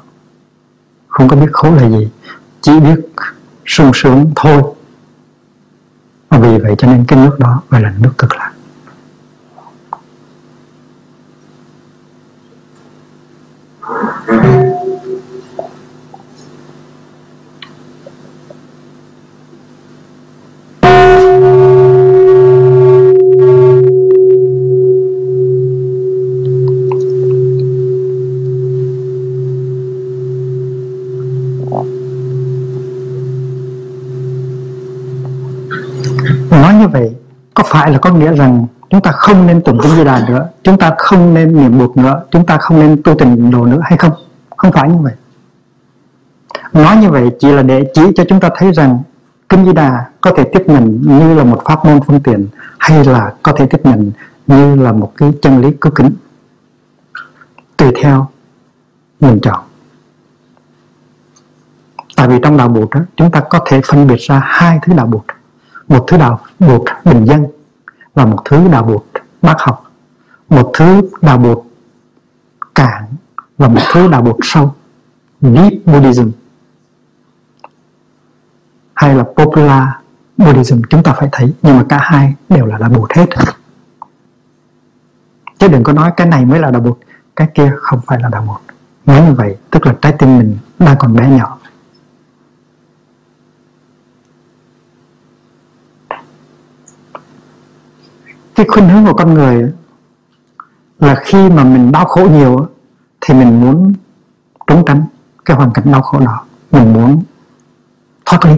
Không 1.07 1.27
có 1.27 1.35
biết 1.35 1.49
khổ 1.51 1.71
là 1.71 1.89
gì, 1.89 2.11
chỉ 2.61 2.79
biết 2.79 2.99
sung 3.65 3.91
sướng 3.93 4.31
thôi. 4.35 4.63
Và 6.29 6.37
vì 6.37 6.57
vậy 6.57 6.75
cho 6.77 6.87
nên 6.87 7.05
cái 7.07 7.19
nước 7.19 7.39
đó 7.39 7.61
gọi 7.69 7.81
là 7.81 7.93
nước 7.99 8.13
cực 8.17 8.35
lạc. 8.35 8.51
Có 38.01 38.09
nghĩa 38.11 38.35
rằng 38.35 38.65
chúng 38.89 39.01
ta 39.01 39.11
không 39.11 39.47
nên 39.47 39.61
tụng 39.61 39.79
kinh 39.83 39.95
di 39.95 40.03
đà 40.03 40.25
nữa 40.27 40.49
chúng 40.63 40.77
ta 40.77 40.95
không 40.97 41.33
nên 41.33 41.57
niệm 41.57 41.79
buộc 41.79 41.97
nữa 41.97 42.23
chúng 42.31 42.45
ta 42.45 42.57
không 42.57 42.79
nên 42.79 43.03
tu 43.03 43.15
tình 43.15 43.51
đồ 43.51 43.65
nữa 43.65 43.79
hay 43.83 43.97
không? 43.97 44.11
Không 44.57 44.71
phải 44.71 44.89
như 44.89 44.97
vậy. 44.97 45.13
Nói 46.73 46.97
như 46.97 47.09
vậy 47.09 47.29
chỉ 47.39 47.51
là 47.51 47.63
để 47.63 47.91
chỉ 47.93 48.01
cho 48.15 48.23
chúng 48.29 48.39
ta 48.39 48.49
thấy 48.55 48.71
rằng 48.71 48.99
kinh 49.49 49.65
di 49.65 49.73
đà 49.73 50.05
có 50.21 50.31
thể 50.37 50.43
tiếp 50.43 50.63
nhận 50.65 51.01
như 51.01 51.33
là 51.33 51.43
một 51.43 51.61
pháp 51.65 51.85
môn 51.85 51.99
phương 52.07 52.19
tiện 52.23 52.47
hay 52.79 53.05
là 53.05 53.33
có 53.43 53.51
thể 53.57 53.65
tiếp 53.65 53.81
nhận 53.83 54.11
như 54.47 54.75
là 54.75 54.91
một 54.91 55.11
cái 55.17 55.33
chân 55.41 55.61
lý 55.61 55.71
cứu 55.81 55.91
kính. 55.95 56.11
Tùy 57.77 57.91
theo 58.01 58.27
mình 59.19 59.39
chọn. 59.41 59.59
Tại 62.15 62.27
vì 62.27 62.35
trong 62.43 62.57
đạo 62.57 62.67
bụt 62.67 62.89
đó, 62.91 63.01
chúng 63.15 63.31
ta 63.31 63.39
có 63.49 63.59
thể 63.65 63.81
phân 63.85 64.07
biệt 64.07 64.19
ra 64.19 64.41
hai 64.45 64.79
thứ 64.81 64.93
đạo 64.93 65.05
bụt. 65.05 65.23
Một 65.87 66.03
thứ 66.07 66.17
đạo 66.17 66.39
bụt 66.59 66.81
bình 67.05 67.25
dân 67.25 67.45
và 68.13 68.25
một 68.25 68.41
thứ 68.45 68.67
đạo 68.71 68.83
bụt 68.83 69.03
bác 69.41 69.55
học, 69.59 69.91
một 70.49 70.71
thứ 70.73 71.01
đạo 71.21 71.37
bụt 71.37 71.57
cản 72.75 73.05
và 73.57 73.67
một 73.67 73.81
thứ 73.93 74.07
đạo 74.11 74.21
bụt 74.21 74.35
sâu. 74.41 74.73
Deep 75.41 75.73
Buddhism. 75.85 76.31
Hay 78.93 79.15
là 79.15 79.23
popular 79.23 79.83
Buddhism, 80.37 80.81
chúng 80.89 81.03
ta 81.03 81.13
phải 81.13 81.29
thấy, 81.31 81.53
nhưng 81.61 81.77
mà 81.77 81.85
cả 81.89 81.99
hai 82.01 82.33
đều 82.49 82.65
là 82.65 82.77
đạo 82.77 82.89
bụt 82.89 83.11
hết. 83.11 83.25
Chứ 85.57 85.67
đừng 85.67 85.83
có 85.83 85.93
nói 85.93 86.11
cái 86.17 86.27
này 86.27 86.45
mới 86.45 86.59
là 86.59 86.71
đạo 86.71 86.81
bụt 86.81 86.97
cái 87.35 87.47
kia 87.53 87.73
không 87.77 87.99
phải 88.07 88.19
là 88.19 88.29
đạo 88.29 88.43
bụt 88.47 88.61
nói 89.05 89.21
như 89.21 89.33
vậy, 89.33 89.57
tức 89.69 89.85
là 89.85 89.95
trái 90.01 90.13
tim 90.19 90.37
mình 90.37 90.57
đang 90.79 90.97
còn 90.99 91.15
bé 91.15 91.29
nhỏ. 91.29 91.57
Cái 98.61 98.67
khuynh 98.67 98.89
hướng 98.89 99.05
của 99.05 99.13
con 99.13 99.33
người 99.33 99.71
là 100.99 101.15
khi 101.15 101.49
mà 101.49 101.63
mình 101.63 101.91
đau 101.91 102.05
khổ 102.05 102.27
nhiều 102.31 102.67
thì 103.21 103.33
mình 103.33 103.61
muốn 103.61 103.93
trốn 104.67 104.83
tránh 104.85 105.03
cái 105.45 105.57
hoàn 105.57 105.71
cảnh 105.73 105.91
đau 105.91 106.01
khổ 106.01 106.19
đó. 106.19 106.43
Mình 106.71 106.93
muốn 106.93 107.23
thoát 108.25 108.45
ly. 108.45 108.55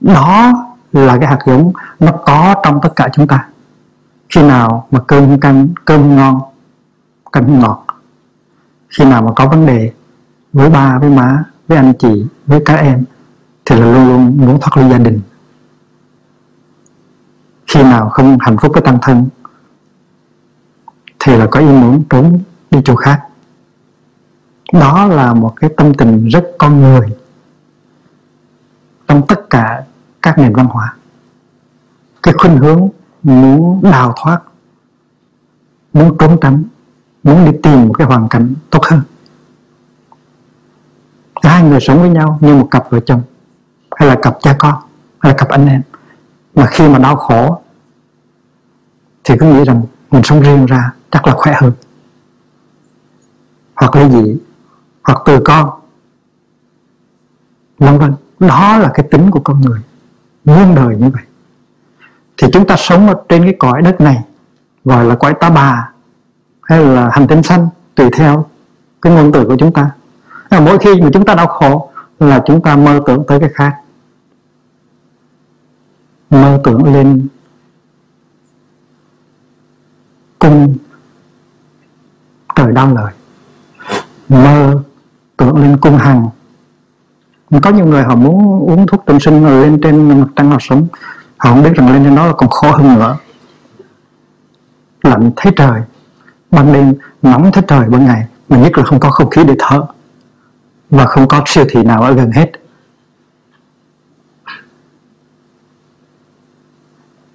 Đó 0.00 0.52
là 0.92 1.18
cái 1.18 1.28
hạt 1.28 1.38
giống 1.46 1.72
nó 2.00 2.12
có 2.12 2.54
trong 2.64 2.80
tất 2.82 2.88
cả 2.96 3.08
chúng 3.12 3.26
ta. 3.26 3.48
Khi 4.28 4.42
nào 4.42 4.86
mà 4.90 5.00
cơm 5.06 5.40
canh, 5.40 5.68
cơm 5.84 6.16
ngon, 6.16 6.40
canh 7.32 7.58
ngọt. 7.58 7.86
Khi 8.88 9.04
nào 9.04 9.22
mà 9.22 9.30
có 9.36 9.46
vấn 9.46 9.66
đề 9.66 9.92
với 10.52 10.70
ba, 10.70 10.98
với 10.98 11.10
má, 11.10 11.44
với 11.68 11.78
anh 11.78 11.92
chị, 11.98 12.26
với 12.46 12.62
các 12.64 12.76
em 12.76 13.04
thì 13.64 13.80
là 13.80 13.86
luôn 13.86 14.08
luôn 14.08 14.36
muốn 14.46 14.60
thoát 14.60 14.76
ly 14.76 14.90
gia 14.90 14.98
đình 14.98 15.20
khi 17.76 17.82
nào 17.82 18.08
không 18.08 18.38
hạnh 18.40 18.56
phúc 18.58 18.72
với 18.74 18.82
tăng 18.82 18.98
thân, 19.02 19.28
thì 21.18 21.36
là 21.36 21.46
có 21.50 21.60
ý 21.60 21.66
muốn 21.66 22.04
trốn 22.10 22.40
đi 22.70 22.80
chỗ 22.84 22.96
khác. 22.96 23.22
Đó 24.72 25.06
là 25.06 25.34
một 25.34 25.52
cái 25.56 25.70
tâm 25.76 25.94
tình 25.94 26.28
rất 26.28 26.44
con 26.58 26.80
người 26.80 27.16
trong 29.08 29.26
tất 29.26 29.50
cả 29.50 29.84
các 30.22 30.38
nền 30.38 30.54
văn 30.54 30.66
hóa. 30.66 30.96
Cái 32.22 32.34
khuynh 32.38 32.56
hướng 32.56 32.88
muốn 33.22 33.82
đào 33.82 34.14
thoát, 34.16 34.40
muốn 35.92 36.18
trốn 36.18 36.38
tránh, 36.40 36.64
muốn 37.22 37.44
đi 37.44 37.58
tìm 37.62 37.88
một 37.88 37.94
cái 37.98 38.06
hoàn 38.06 38.28
cảnh 38.28 38.54
tốt 38.70 38.84
hơn. 38.84 39.02
Hai 41.42 41.62
người 41.62 41.80
sống 41.80 42.00
với 42.00 42.10
nhau 42.10 42.38
như 42.40 42.54
một 42.54 42.68
cặp 42.70 42.90
vợ 42.90 43.00
chồng, 43.00 43.22
hay 43.96 44.08
là 44.08 44.16
cặp 44.22 44.36
cha 44.40 44.56
con, 44.58 44.74
hay 45.18 45.32
là 45.32 45.38
cặp 45.38 45.48
anh 45.48 45.68
em. 45.68 45.82
Mà 46.54 46.66
khi 46.66 46.88
mà 46.88 46.98
đau 46.98 47.16
khổ 47.16 47.62
thì 49.28 49.34
cứ 49.40 49.46
nghĩ 49.46 49.64
rằng 49.64 49.82
mình 50.10 50.22
sống 50.22 50.40
riêng 50.40 50.66
ra 50.66 50.92
chắc 51.10 51.26
là 51.26 51.34
khỏe 51.36 51.54
hơn. 51.56 51.72
Hoặc 53.74 53.96
là 53.96 54.08
gì? 54.08 54.36
Hoặc 55.02 55.22
từ 55.26 55.40
con. 55.44 55.70
Vân 57.78 57.98
vân. 57.98 58.14
Đó 58.38 58.78
là 58.78 58.90
cái 58.94 59.06
tính 59.10 59.30
của 59.30 59.40
con 59.40 59.60
người. 59.60 59.80
Muôn 60.44 60.74
đời 60.74 60.96
như 60.96 61.08
vậy. 61.08 61.22
Thì 62.36 62.48
chúng 62.52 62.66
ta 62.66 62.76
sống 62.78 63.08
ở 63.08 63.14
trên 63.28 63.42
cái 63.42 63.56
cõi 63.58 63.82
đất 63.82 64.00
này, 64.00 64.24
gọi 64.84 65.04
là 65.04 65.14
cõi 65.14 65.34
ta 65.40 65.50
bà, 65.50 65.90
hay 66.62 66.84
là 66.84 67.10
hành 67.12 67.26
tinh 67.26 67.42
xanh, 67.42 67.68
tùy 67.94 68.10
theo 68.16 68.46
cái 69.02 69.12
ngôn 69.12 69.32
từ 69.32 69.44
của 69.44 69.56
chúng 69.58 69.72
ta. 69.72 69.90
À, 70.48 70.60
mỗi 70.60 70.78
khi 70.78 71.00
mà 71.00 71.08
chúng 71.12 71.24
ta 71.24 71.34
đau 71.34 71.46
khổ 71.46 71.92
là 72.20 72.42
chúng 72.46 72.62
ta 72.62 72.76
mơ 72.76 73.00
tưởng 73.06 73.24
tới 73.28 73.40
cái 73.40 73.50
khác. 73.54 73.76
Mơ 76.30 76.60
tưởng 76.64 76.94
lên 76.94 77.28
cung. 80.38 80.76
Trời 82.56 82.72
đau 82.72 82.94
lời. 82.94 83.12
Mơ 84.28 84.82
tưởng 85.36 85.56
lên 85.56 85.76
cung 85.80 85.96
hằng. 85.96 86.28
Có 87.62 87.70
nhiều 87.70 87.86
người 87.86 88.02
họ 88.02 88.14
muốn 88.14 88.60
uống 88.70 88.86
thuốc 88.86 89.02
tâm 89.06 89.20
sinh 89.20 89.44
rồi 89.44 89.62
lên 89.62 89.80
trên 89.80 90.20
mặt 90.20 90.26
trăng 90.36 90.50
họ 90.50 90.56
sống. 90.60 90.86
Họ 91.36 91.50
không 91.50 91.62
biết 91.62 91.72
rằng 91.74 91.92
lên 91.92 92.04
trên 92.04 92.16
đó 92.16 92.26
là 92.26 92.32
còn 92.32 92.50
khó 92.50 92.70
hơn 92.70 92.94
nữa. 92.94 93.16
Lạnh 95.02 95.30
thấy 95.36 95.52
trời. 95.56 95.82
Ban 96.50 96.72
đêm 96.72 96.94
nóng 97.22 97.52
thấy 97.52 97.64
trời, 97.68 97.88
ban 97.88 98.04
ngày 98.04 98.26
mà 98.48 98.58
nhất 98.58 98.78
là 98.78 98.84
không 98.84 99.00
có 99.00 99.10
không 99.10 99.30
khí 99.30 99.44
để 99.44 99.54
thở. 99.58 99.86
Và 100.90 101.06
không 101.06 101.28
có 101.28 101.42
siêu 101.46 101.64
thị 101.70 101.82
nào 101.82 102.02
ở 102.02 102.12
gần 102.12 102.30
hết. 102.30 102.52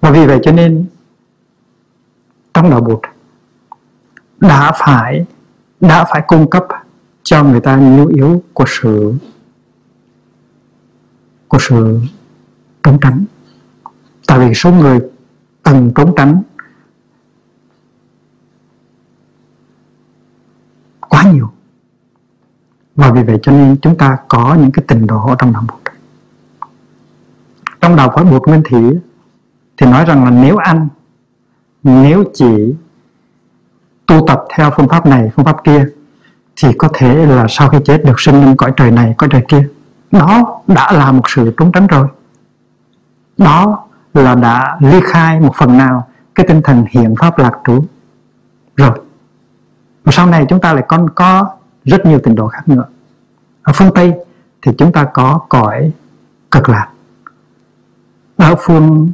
Và 0.00 0.10
vì 0.10 0.26
vậy 0.26 0.40
cho 0.42 0.52
nên 0.52 0.86
trong 2.54 2.70
đạo 2.70 2.80
Bụt 2.80 3.00
đã 4.40 4.72
phải 4.78 5.26
đã 5.80 6.04
phải 6.04 6.22
cung 6.26 6.50
cấp 6.50 6.64
cho 7.22 7.44
người 7.44 7.60
ta 7.60 7.76
nhu 7.76 8.06
yếu 8.06 8.42
của 8.52 8.64
sự 8.68 9.14
của 11.48 11.58
sự 11.60 12.00
trốn 12.82 12.98
tránh. 13.00 13.24
Tại 14.26 14.38
vì 14.38 14.54
số 14.54 14.72
người 14.72 15.00
cần 15.62 15.92
trốn 15.94 16.14
tránh 16.16 16.42
quá 21.00 21.32
nhiều. 21.32 21.50
Và 22.94 23.12
vì 23.12 23.22
vậy 23.22 23.38
cho 23.42 23.52
nên 23.52 23.76
chúng 23.82 23.96
ta 23.96 24.18
có 24.28 24.56
những 24.60 24.72
cái 24.72 24.84
tình 24.88 25.06
độ 25.06 25.26
ở 25.28 25.34
trong 25.38 25.52
đạo 25.52 25.64
Bụt 25.68 25.82
trong 27.82 27.96
đạo 27.96 28.12
Phật 28.16 28.24
Bụt 28.24 28.42
Nguyên 28.48 28.62
thủy 28.64 28.98
thì 29.76 29.86
nói 29.86 30.04
rằng 30.04 30.24
là 30.24 30.30
nếu 30.30 30.56
anh 30.56 30.88
nếu 31.82 32.24
chỉ 32.34 32.74
tu 34.06 34.26
tập 34.26 34.44
theo 34.56 34.70
phương 34.76 34.88
pháp 34.88 35.06
này, 35.06 35.30
phương 35.36 35.44
pháp 35.44 35.64
kia, 35.64 35.86
thì 36.56 36.68
có 36.78 36.88
thể 36.94 37.26
là 37.26 37.46
sau 37.48 37.68
khi 37.68 37.78
chết 37.84 38.04
được 38.04 38.20
sinh 38.20 38.44
lên 38.44 38.56
cõi 38.56 38.72
trời 38.76 38.90
này, 38.90 39.14
cõi 39.18 39.28
trời 39.32 39.44
kia. 39.48 39.68
Đó 40.10 40.60
đã 40.66 40.92
là 40.92 41.12
một 41.12 41.22
sự 41.26 41.54
trốn 41.58 41.72
tránh 41.72 41.86
rồi. 41.86 42.08
Đó 43.38 43.84
là 44.14 44.34
đã 44.34 44.76
ly 44.80 45.00
khai 45.04 45.40
một 45.40 45.52
phần 45.56 45.78
nào 45.78 46.08
cái 46.34 46.46
tinh 46.48 46.60
thần 46.64 46.84
hiện 46.90 47.14
pháp 47.18 47.38
lạc 47.38 47.52
trú 47.64 47.84
rồi. 48.76 49.00
Và 50.04 50.12
sau 50.12 50.26
này 50.26 50.46
chúng 50.48 50.60
ta 50.60 50.72
lại 50.72 50.84
còn 50.88 51.10
có 51.10 51.50
rất 51.84 52.06
nhiều 52.06 52.18
tình 52.22 52.34
độ 52.34 52.48
khác 52.48 52.68
nữa. 52.68 52.84
Ở 53.62 53.72
phương 53.72 53.94
tây 53.94 54.14
thì 54.62 54.72
chúng 54.78 54.92
ta 54.92 55.04
có 55.04 55.40
cõi 55.48 55.90
cực 56.50 56.68
lạc. 56.68 56.88
Ở 58.36 58.54
phương 58.58 59.10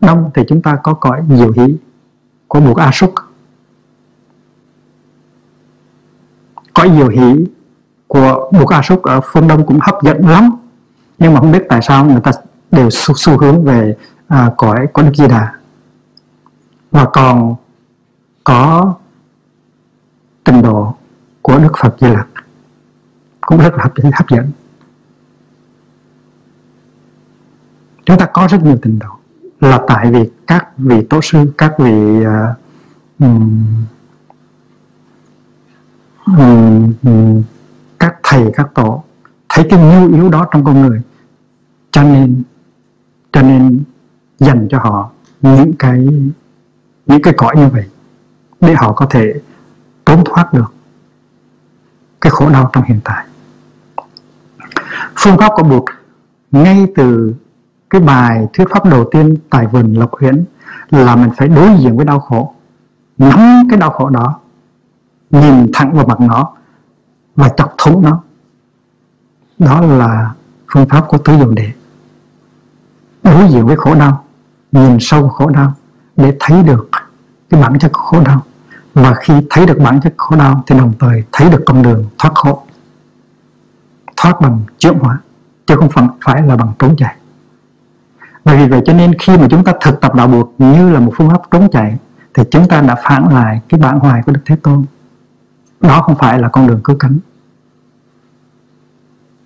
đông 0.00 0.30
thì 0.34 0.42
chúng 0.48 0.62
ta 0.62 0.78
có 0.82 0.94
cõi 0.94 1.22
diệu 1.28 1.52
hỷ 1.52 1.76
của 2.48 2.60
một 2.60 2.76
a 2.76 2.90
súc. 2.92 3.14
Cõi 6.74 6.90
diệu 6.96 7.08
hỷ 7.08 7.46
của 8.06 8.50
một 8.52 8.68
a 8.68 8.82
súc 8.82 9.02
ở 9.02 9.20
phương 9.24 9.48
đông 9.48 9.66
cũng 9.66 9.78
hấp 9.82 9.94
dẫn 10.02 10.28
lắm. 10.28 10.56
Nhưng 11.18 11.34
mà 11.34 11.40
không 11.40 11.52
biết 11.52 11.62
tại 11.68 11.80
sao 11.82 12.04
người 12.04 12.20
ta 12.20 12.30
đều 12.70 12.90
xu, 12.90 13.14
xu 13.16 13.38
hướng 13.38 13.64
về 13.64 13.96
à, 14.28 14.52
cõi 14.56 14.86
của 14.92 15.02
đức 15.02 15.12
di 15.14 15.28
đà. 15.28 15.52
Và 16.90 17.06
còn 17.12 17.54
có 18.44 18.94
trình 20.44 20.62
độ 20.62 20.94
của 21.42 21.58
đức 21.58 21.72
phật 21.78 21.96
di 22.00 22.06
lặc 22.06 22.26
cũng 23.40 23.58
rất 23.58 23.74
là 23.74 23.82
hấp 23.82 23.96
dẫn, 23.96 24.12
hấp 24.14 24.28
dẫn. 24.28 24.50
Chúng 28.06 28.18
ta 28.18 28.26
có 28.32 28.46
rất 28.50 28.62
nhiều 28.62 28.76
trình 28.82 28.98
độ 28.98 29.19
là 29.60 29.80
tại 29.86 30.10
vì 30.10 30.30
các 30.46 30.78
vị 30.78 31.06
tổ 31.10 31.20
sư 31.22 31.52
các 31.58 31.72
vị 31.78 32.20
uh, 32.20 32.56
um, 33.18 33.66
um, 37.02 37.42
các 37.98 38.14
thầy 38.22 38.50
các 38.54 38.68
tổ 38.74 39.04
thấy 39.48 39.66
cái 39.70 39.78
nhu 39.78 40.14
yếu 40.14 40.28
đó 40.28 40.46
trong 40.52 40.64
con 40.64 40.80
người 40.80 41.02
cho 41.90 42.02
nên 42.02 42.42
cho 43.32 43.42
nên 43.42 43.82
dành 44.38 44.68
cho 44.70 44.78
họ 44.78 45.10
những 45.40 45.72
cái 45.78 46.06
những 47.06 47.22
cái 47.22 47.34
cõi 47.36 47.56
như 47.56 47.68
vậy 47.68 47.84
để 48.60 48.74
họ 48.74 48.92
có 48.92 49.06
thể 49.10 49.34
trốn 50.06 50.24
thoát 50.24 50.52
được 50.52 50.72
cái 52.20 52.30
khổ 52.30 52.50
đau 52.50 52.70
trong 52.72 52.84
hiện 52.84 53.00
tại. 53.04 53.26
Phương 55.16 55.38
pháp 55.38 55.52
của 55.54 55.62
Bụt 55.62 55.84
ngay 56.50 56.86
từ 56.96 57.34
cái 57.90 58.00
bài 58.00 58.48
thuyết 58.52 58.68
pháp 58.70 58.84
đầu 58.84 59.08
tiên 59.10 59.36
tại 59.50 59.66
vườn 59.66 59.94
Lộc 59.94 60.10
Huyễn 60.20 60.44
là 60.90 61.16
mình 61.16 61.30
phải 61.36 61.48
đối 61.48 61.76
diện 61.78 61.96
với 61.96 62.06
đau 62.06 62.20
khổ. 62.20 62.54
Nắm 63.18 63.68
cái 63.70 63.78
đau 63.78 63.90
khổ 63.90 64.08
đó, 64.08 64.40
nhìn 65.30 65.70
thẳng 65.72 65.92
vào 65.92 66.06
mặt 66.06 66.20
nó 66.20 66.52
và 67.36 67.48
chọc 67.48 67.74
thủng 67.78 68.02
nó. 68.02 68.22
Đó 69.58 69.80
là 69.80 70.34
phương 70.72 70.86
pháp 70.86 71.04
của 71.08 71.18
tứ 71.18 71.36
diệu 71.38 71.50
đệ 71.50 71.72
đối 73.22 73.48
diện 73.48 73.66
với 73.66 73.76
khổ 73.76 73.94
đau, 73.94 74.24
nhìn 74.72 74.96
sâu 75.00 75.28
khổ 75.28 75.50
đau 75.50 75.72
để 76.16 76.36
thấy 76.40 76.62
được 76.62 76.90
cái 77.50 77.62
bản 77.62 77.78
chất 77.78 77.92
của 77.92 78.00
khổ 78.00 78.20
đau. 78.20 78.42
Và 78.94 79.14
khi 79.14 79.34
thấy 79.50 79.66
được 79.66 79.78
bản 79.84 80.00
chất 80.00 80.14
khổ 80.16 80.36
đau 80.36 80.64
thì 80.66 80.78
đồng 80.78 80.92
thời 80.98 81.24
thấy 81.32 81.50
được 81.50 81.62
con 81.66 81.82
đường 81.82 82.04
thoát 82.18 82.34
khổ, 82.34 82.62
thoát 84.16 84.40
bằng 84.40 84.60
chuyển 84.78 84.98
hóa 84.98 85.18
chứ 85.66 85.76
không 85.76 86.08
phải 86.24 86.42
là 86.42 86.56
bằng 86.56 86.72
trốn 86.78 86.96
chạy 86.96 87.16
bởi 88.44 88.56
vì 88.56 88.68
vậy 88.68 88.80
cho 88.84 88.92
nên 88.92 89.18
khi 89.18 89.38
mà 89.38 89.46
chúng 89.50 89.64
ta 89.64 89.72
thực 89.80 90.00
tập 90.00 90.14
đạo 90.14 90.28
buộc 90.28 90.54
như 90.58 90.90
là 90.90 91.00
một 91.00 91.12
phương 91.16 91.30
pháp 91.30 91.42
trốn 91.50 91.68
chạy, 91.72 91.96
thì 92.34 92.42
chúng 92.50 92.68
ta 92.68 92.80
đã 92.80 92.94
phản 93.04 93.34
lại 93.34 93.60
cái 93.68 93.80
bản 93.80 93.98
hoài 93.98 94.22
của 94.22 94.32
Đức 94.32 94.40
Thế 94.44 94.56
Tôn. 94.56 94.84
Đó 95.80 96.02
không 96.02 96.16
phải 96.16 96.38
là 96.38 96.48
con 96.48 96.66
đường 96.66 96.80
cứu 96.84 96.96
cánh. 96.96 97.18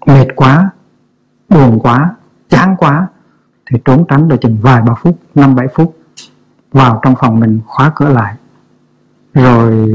Mệt 0.06 0.26
quá, 0.36 0.70
buồn 1.48 1.78
quá, 1.78 2.14
chán 2.48 2.76
quá, 2.78 3.06
thì 3.70 3.78
trốn 3.84 4.04
tránh 4.08 4.28
được 4.28 4.36
chừng 4.40 4.58
vài 4.62 4.82
ba 4.82 4.94
phút, 4.94 5.18
năm 5.34 5.54
bảy 5.54 5.66
phút, 5.74 5.96
vào 6.72 7.00
trong 7.02 7.14
phòng 7.20 7.40
mình 7.40 7.60
khóa 7.66 7.92
cửa 7.94 8.08
lại. 8.08 8.34
Rồi, 9.34 9.88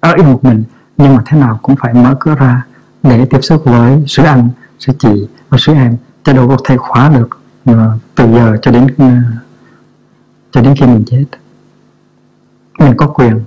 ở 0.00 0.12
yên 0.12 0.32
một 0.32 0.44
mình, 0.44 0.64
nhưng 0.96 1.16
mà 1.16 1.22
thế 1.26 1.38
nào 1.38 1.58
cũng 1.62 1.76
phải 1.76 1.94
mở 1.94 2.16
cửa 2.20 2.34
ra 2.34 2.66
để 3.02 3.24
tiếp 3.24 3.40
xúc 3.42 3.62
với 3.64 4.04
sư 4.06 4.22
anh 4.22 4.48
sư 4.78 4.92
chị 4.98 5.28
và 5.48 5.58
sư 5.60 5.74
em, 5.74 5.96
cho 6.22 6.32
đâu 6.32 6.48
có 6.48 6.56
thể 6.64 6.76
khóa 6.76 7.08
được 7.08 7.41
từ 7.64 8.32
giờ 8.32 8.56
cho 8.62 8.70
đến 8.70 8.86
ờ, 8.98 9.06
cho 10.50 10.60
đến 10.60 10.74
khi 10.76 10.86
mình 10.86 11.04
chết, 11.06 11.24
mình 12.78 12.94
có 12.96 13.08
quyền 13.08 13.40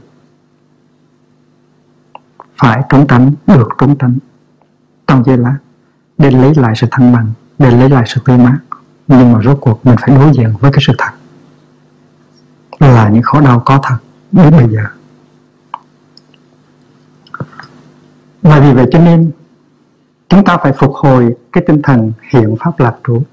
phải 2.57 2.81
trốn 2.89 3.07
tránh, 3.07 3.31
được 3.47 3.69
trốn 3.77 3.95
tránh 3.97 4.17
trong 5.07 5.23
giây 5.23 5.37
lát 5.37 5.57
để 6.17 6.31
lấy 6.31 6.55
lại 6.55 6.73
sự 6.75 6.87
thăng 6.91 7.13
bằng, 7.13 7.31
để 7.57 7.71
lấy 7.71 7.89
lại 7.89 8.03
sự 8.07 8.21
tươi 8.25 8.37
mát. 8.37 8.59
Nhưng 9.07 9.33
mà 9.33 9.41
rốt 9.43 9.57
cuộc 9.61 9.85
mình 9.85 9.95
phải 10.01 10.15
đối 10.15 10.33
diện 10.33 10.53
với 10.59 10.71
cái 10.71 10.81
sự 10.87 10.93
thật 10.97 11.11
là 12.79 13.09
những 13.09 13.23
khổ 13.23 13.41
đau 13.41 13.61
có 13.65 13.79
thật 13.83 13.97
đến 14.31 14.51
bây 14.51 14.69
giờ. 14.69 14.85
Và 18.41 18.59
vì 18.59 18.73
vậy 18.73 18.85
cho 18.91 18.99
nên 18.99 19.31
chúng 20.29 20.45
ta 20.45 20.57
phải 20.57 20.71
phục 20.71 20.93
hồi 20.93 21.35
cái 21.51 21.63
tinh 21.67 21.81
thần 21.81 22.11
hiện 22.29 22.55
pháp 22.59 22.79
lạc 22.79 22.95
trú 23.07 23.23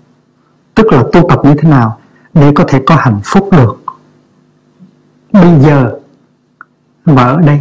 tức 0.74 0.92
là 0.92 1.02
tu 1.12 1.28
tập 1.28 1.40
như 1.44 1.54
thế 1.58 1.68
nào 1.68 1.98
để 2.34 2.52
có 2.54 2.64
thể 2.68 2.82
có 2.86 2.96
hạnh 2.96 3.20
phúc 3.24 3.48
được? 3.52 3.84
Bây 5.32 5.60
giờ 5.60 5.98
và 7.04 7.24
ở 7.24 7.40
đây 7.40 7.60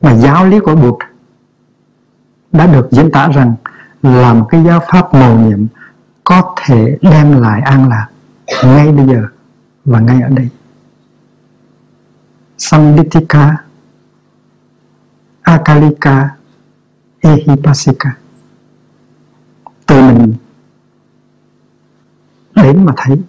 mà 0.00 0.16
giáo 0.16 0.46
lý 0.46 0.60
của 0.60 0.74
Bụt 0.74 0.94
đã 2.52 2.66
được 2.66 2.88
diễn 2.90 3.10
tả 3.10 3.28
rằng 3.28 3.54
là 4.02 4.34
một 4.34 4.46
cái 4.50 4.64
giáo 4.64 4.80
pháp 4.90 5.14
mầu 5.14 5.38
nhiệm 5.38 5.66
có 6.24 6.54
thể 6.64 6.98
đem 7.02 7.42
lại 7.42 7.60
an 7.60 7.88
lạc 7.88 8.08
ngay 8.64 8.92
bây 8.92 9.06
giờ 9.06 9.22
và 9.84 10.00
ngay 10.00 10.22
ở 10.22 10.28
đây. 10.28 10.48
Samditika 12.58 13.56
Akalika, 15.42 16.28
Ehipasika. 17.20 18.16
Tự 19.86 20.00
mình 20.02 20.34
đến 22.62 22.84
mà 22.84 22.92
thấy. 22.96 23.22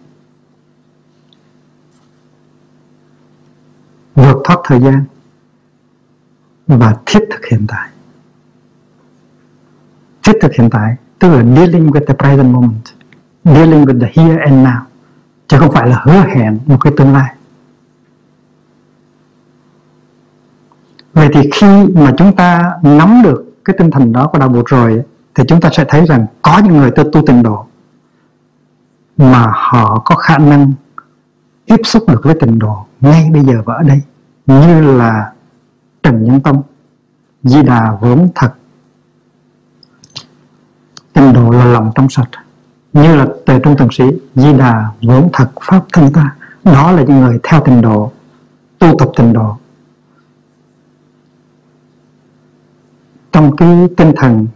Vượt 4.15 4.37
thoát 4.43 4.57
thời 4.63 4.79
gian 4.79 5.03
và 6.67 6.95
thiết 7.05 7.19
thực 7.31 7.45
hiện 7.45 7.65
tại. 7.67 7.89
Thiết 10.23 10.33
thực 10.41 10.53
hiện 10.53 10.69
tại, 10.69 10.95
tức 11.19 11.29
là 11.29 11.43
dealing 11.55 11.87
with 11.87 12.05
the 12.05 12.13
present 12.13 12.53
moment, 12.53 12.85
dealing 13.43 13.85
with 13.85 13.99
the 14.01 14.11
here 14.15 14.39
and 14.39 14.67
now, 14.67 14.79
chứ 15.47 15.57
không 15.59 15.71
phải 15.71 15.89
là 15.89 16.01
hứa 16.03 16.23
hẹn 16.35 16.59
một 16.65 16.77
cái 16.81 16.93
tương 16.97 17.13
lai. 17.13 17.35
Vậy 21.13 21.29
thì 21.33 21.49
khi 21.53 21.67
mà 21.95 22.13
chúng 22.17 22.35
ta 22.35 22.71
nắm 22.83 23.21
được 23.23 23.55
cái 23.65 23.75
tinh 23.79 23.91
thần 23.91 24.11
đó 24.11 24.27
của 24.27 24.39
đạo 24.39 24.49
Bụt 24.49 24.65
rồi, 24.65 25.03
thì 25.35 25.43
chúng 25.47 25.61
ta 25.61 25.69
sẽ 25.73 25.85
thấy 25.87 26.05
rằng 26.05 26.25
có 26.41 26.59
những 26.59 26.77
người 26.77 26.91
tu 26.91 27.03
tu 27.11 27.25
tịnh 27.27 27.43
độ 27.43 27.65
mà 29.17 29.51
họ 29.55 30.01
có 30.05 30.15
khả 30.15 30.37
năng 30.37 30.73
tiếp 31.65 31.81
xúc 31.83 32.03
được 32.07 32.21
với 32.23 32.35
tình 32.39 32.59
độ 32.59 32.85
ngay 33.01 33.29
bây 33.33 33.43
giờ 33.43 33.53
và 33.65 33.73
ở 33.73 33.83
đây, 33.83 34.01
như 34.45 34.97
là 34.97 35.33
Trần 36.03 36.23
Nhân 36.23 36.39
Tông, 36.41 36.61
Di 37.43 37.63
Đà 37.63 37.97
vốn 38.01 38.29
thật. 38.35 38.53
Tình 41.13 41.33
độ 41.33 41.51
là 41.51 41.65
lòng 41.65 41.91
trong 41.95 42.09
sạch, 42.09 42.29
Như 42.93 43.15
là 43.15 43.27
tề 43.45 43.59
trung 43.59 43.75
tần 43.77 43.87
sĩ 43.91 44.03
Di 44.35 44.53
Đà 44.53 44.91
vốn 45.01 45.29
thật 45.33 45.51
Pháp 45.61 45.85
thân 45.93 46.13
ta 46.13 46.35
Đó 46.63 46.91
là 46.91 47.03
những 47.03 47.19
người 47.19 47.39
theo 47.43 47.61
tình 47.65 47.81
độ 47.81 48.11
Tu 48.79 48.97
tập 48.99 49.09
tình 49.15 49.33
độ 49.33 49.57
Trong 53.31 53.55
cái 53.55 53.87
tinh 53.97 54.13
thần 54.15 54.47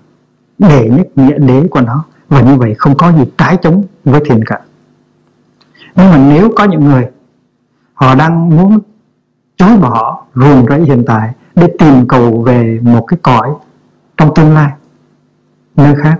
Đệ 0.58 0.90
nhất 0.90 1.08
nghĩa 1.16 1.38
đế 1.38 1.68
của 1.72 1.82
nó, 1.82 2.06
Và 2.30 2.42
như 2.42 2.56
vậy 2.56 2.76
không 2.78 2.98
có 2.98 3.12
gì 3.12 3.24
trái 3.38 3.58
chống 3.62 3.84
với 4.12 4.22
thiền 4.26 4.44
cận 4.44 4.62
Nhưng 5.96 6.12
mà 6.12 6.18
nếu 6.18 6.52
có 6.56 6.64
những 6.64 6.86
người 6.86 7.08
Họ 7.94 8.16
đang 8.16 8.50
muốn 8.50 8.80
chối 9.58 9.78
bỏ 9.78 10.24
ruồng 10.36 10.66
rẫy 10.70 10.82
hiện 10.82 11.04
tại 11.08 11.34
để 11.56 11.68
tìm 11.80 12.08
cầu 12.08 12.44
về 12.46 12.80
một 12.82 13.06
cái 13.08 13.18
cõi 13.24 13.50
trong 14.18 14.34
tương 14.36 14.54
lai, 14.54 14.72
nơi 15.76 15.96
khác, 15.96 16.20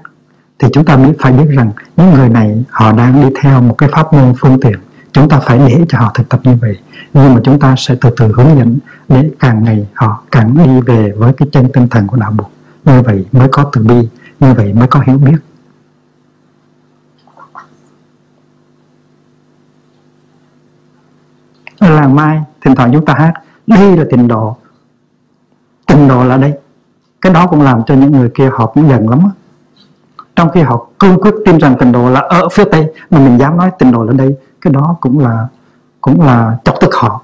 thì 0.60 0.68
chúng 0.74 0.86
ta 0.86 0.98
biết 0.98 1.14
phải 1.20 1.32
biết 1.32 1.46
rằng 1.50 1.72
những 1.98 2.14
người 2.14 2.30
này 2.30 2.64
họ 2.70 2.92
đang 2.92 3.22
đi 3.22 3.36
theo 3.42 3.62
một 3.62 3.76
cái 3.78 3.90
pháp 3.92 4.14
môn 4.14 4.34
phương 4.40 4.60
tiện. 4.62 4.80
Chúng 5.12 5.30
ta 5.30 5.40
phải 5.40 5.58
để 5.58 5.86
cho 5.90 5.98
họ 6.00 6.12
thực 6.16 6.30
tập 6.30 6.40
như 6.44 6.56
vậy. 6.62 6.78
Nhưng 7.14 7.34
mà 7.34 7.42
chúng 7.44 7.60
ta 7.60 7.76
sẽ 7.78 7.96
từ 8.02 8.10
từ 8.18 8.32
hướng 8.32 8.58
dẫn 8.58 8.78
để 9.10 9.30
càng 9.40 9.64
ngày 9.64 9.88
họ 9.94 10.24
càng 10.32 10.58
đi 10.58 10.82
về 10.82 11.12
với 11.18 11.34
cái 11.34 11.48
chân 11.52 11.72
tinh 11.74 11.88
thần 11.88 12.08
của 12.08 12.18
đạo 12.18 12.32
buộc 12.32 12.52
như 12.86 13.02
vậy 13.02 13.26
mới 13.32 13.48
có 13.52 13.70
từ 13.74 13.84
bi, 13.84 14.08
như 14.40 14.54
vậy 14.54 14.74
mới 14.74 14.88
có 14.88 15.04
hiểu 15.08 15.18
biết. 15.18 15.38
Ở 21.80 21.90
làng 21.90 22.16
mai 22.16 22.42
thỉnh 22.62 22.76
thoảng 22.76 22.90
chúng 22.94 23.06
ta 23.06 23.14
hát 23.14 23.34
đây 23.68 23.98
là 23.98 24.04
tình 24.12 24.28
độ. 24.28 24.58
Tình 25.86 26.08
độ 26.08 26.24
là 26.24 26.38
đây. 26.38 26.54
Cái 27.22 27.34
đó 27.34 27.48
cũng 27.48 27.62
làm 27.62 27.82
cho 27.86 27.96
những 27.96 28.12
người 28.12 28.30
kia 28.34 28.50
họ 28.54 28.66
cũng 28.66 28.90
giận 28.90 29.10
lắm 29.10 29.32
trong 30.36 30.52
khi 30.52 30.62
họ 30.62 30.88
cương 31.00 31.22
quyết 31.22 31.34
tin 31.46 31.58
rằng 31.58 31.76
tình 31.80 31.92
độ 31.92 32.10
là 32.10 32.20
ở 32.20 32.50
phía 32.50 32.64
tây, 32.72 32.94
mà 33.10 33.20
mình 33.20 33.38
dám 33.38 33.58
nói 33.58 33.72
tình 33.80 33.92
độ 33.92 34.04
là 34.04 34.14
đây, 34.14 34.36
cái 34.62 34.74
đó 34.74 34.96
cũng 35.02 35.20
là 35.20 35.48
cũng 36.02 36.22
là 36.22 36.58
chọc 36.64 36.76
tức 36.82 36.90
họ. 36.94 37.22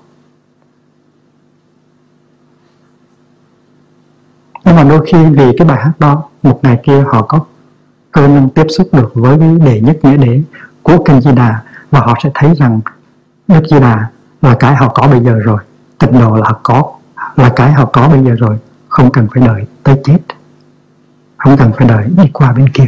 Nhưng 4.66 4.76
mà 4.76 4.84
đôi 4.84 5.06
khi 5.06 5.26
vì 5.26 5.58
cái 5.58 5.68
bài 5.68 5.84
hát 5.84 5.92
đó, 6.00 6.24
một 6.44 6.60
ngày 6.64 6.80
kia 6.84 7.04
họ 7.08 7.22
có 7.22 7.40
cơ 8.12 8.28
năng 8.28 8.50
tiếp 8.50 8.66
xúc 8.70 8.88
được 8.92 9.12
với 9.14 9.40
cái 9.40 9.56
đề 9.66 9.82
nhất 9.82 9.98
nghĩa 10.02 10.18
đế 10.18 10.42
của 10.84 11.04
kinh 11.06 11.22
Di 11.22 11.32
Đà, 11.32 11.62
và 11.92 12.00
họ 12.00 12.16
sẽ 12.24 12.32
thấy 12.34 12.56
rằng 12.56 12.80
Đức 13.48 13.62
Di 13.70 13.80
Đà 13.80 14.10
là 14.44 14.56
cái 14.60 14.76
họ 14.76 14.88
có 14.88 15.08
bây 15.08 15.20
giờ 15.20 15.40
rồi, 15.44 15.58
tịnh 16.00 16.20
độ 16.20 16.36
là 16.36 16.44
họ 16.46 16.60
có. 16.64 16.92
Là 17.36 17.50
cái 17.56 17.72
họ 17.72 17.86
có 17.86 18.08
bây 18.08 18.24
giờ 18.24 18.36
rồi, 18.40 18.58
không 18.88 19.12
cần 19.12 19.28
phải 19.34 19.48
đợi 19.48 19.66
tới 19.84 20.02
chết. 20.04 20.20
Không 21.38 21.58
cần 21.58 21.72
phải 21.78 21.88
đợi 21.88 22.06
đi 22.18 22.30
qua 22.34 22.52
bên 22.52 22.70
kia. 22.70 22.88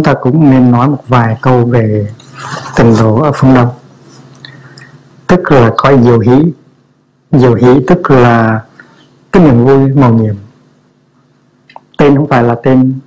Chúng 0.00 0.04
ta 0.04 0.14
cũng 0.20 0.50
nên 0.50 0.70
nói 0.70 0.88
một 0.88 1.04
vài 1.08 1.36
câu 1.42 1.64
về 1.64 2.12
tình 2.76 2.96
độ 2.98 3.16
ở 3.22 3.32
phương 3.32 3.54
Đông. 3.54 3.68
Tức 5.26 5.52
là 5.52 5.70
có 5.76 5.96
diệu 6.02 6.18
hỷ. 6.18 6.52
Diệu 7.32 7.54
hỷ 7.54 7.84
tức 7.86 8.10
là 8.10 8.60
cái 9.32 9.44
niềm 9.44 9.64
vui 9.64 9.94
màu 9.94 10.12
nhiệm. 10.12 10.34
Tên 11.98 12.16
không 12.16 12.28
phải 12.28 12.42
là 12.42 12.56
tên 12.62 12.98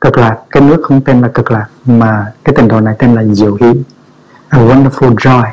cực 0.00 0.18
lạc, 0.18 0.38
cái 0.50 0.62
nước 0.62 0.80
không 0.82 1.00
tên 1.00 1.20
là 1.20 1.28
cực 1.34 1.50
lạc, 1.50 1.66
mà 1.86 2.32
cái 2.44 2.54
tình 2.56 2.68
độ 2.68 2.80
này 2.80 2.94
tên 2.98 3.14
là 3.14 3.24
diệu 3.24 3.54
hỷ. 3.60 3.72
A 4.48 4.58
wonderful 4.58 5.14
joy. 5.14 5.50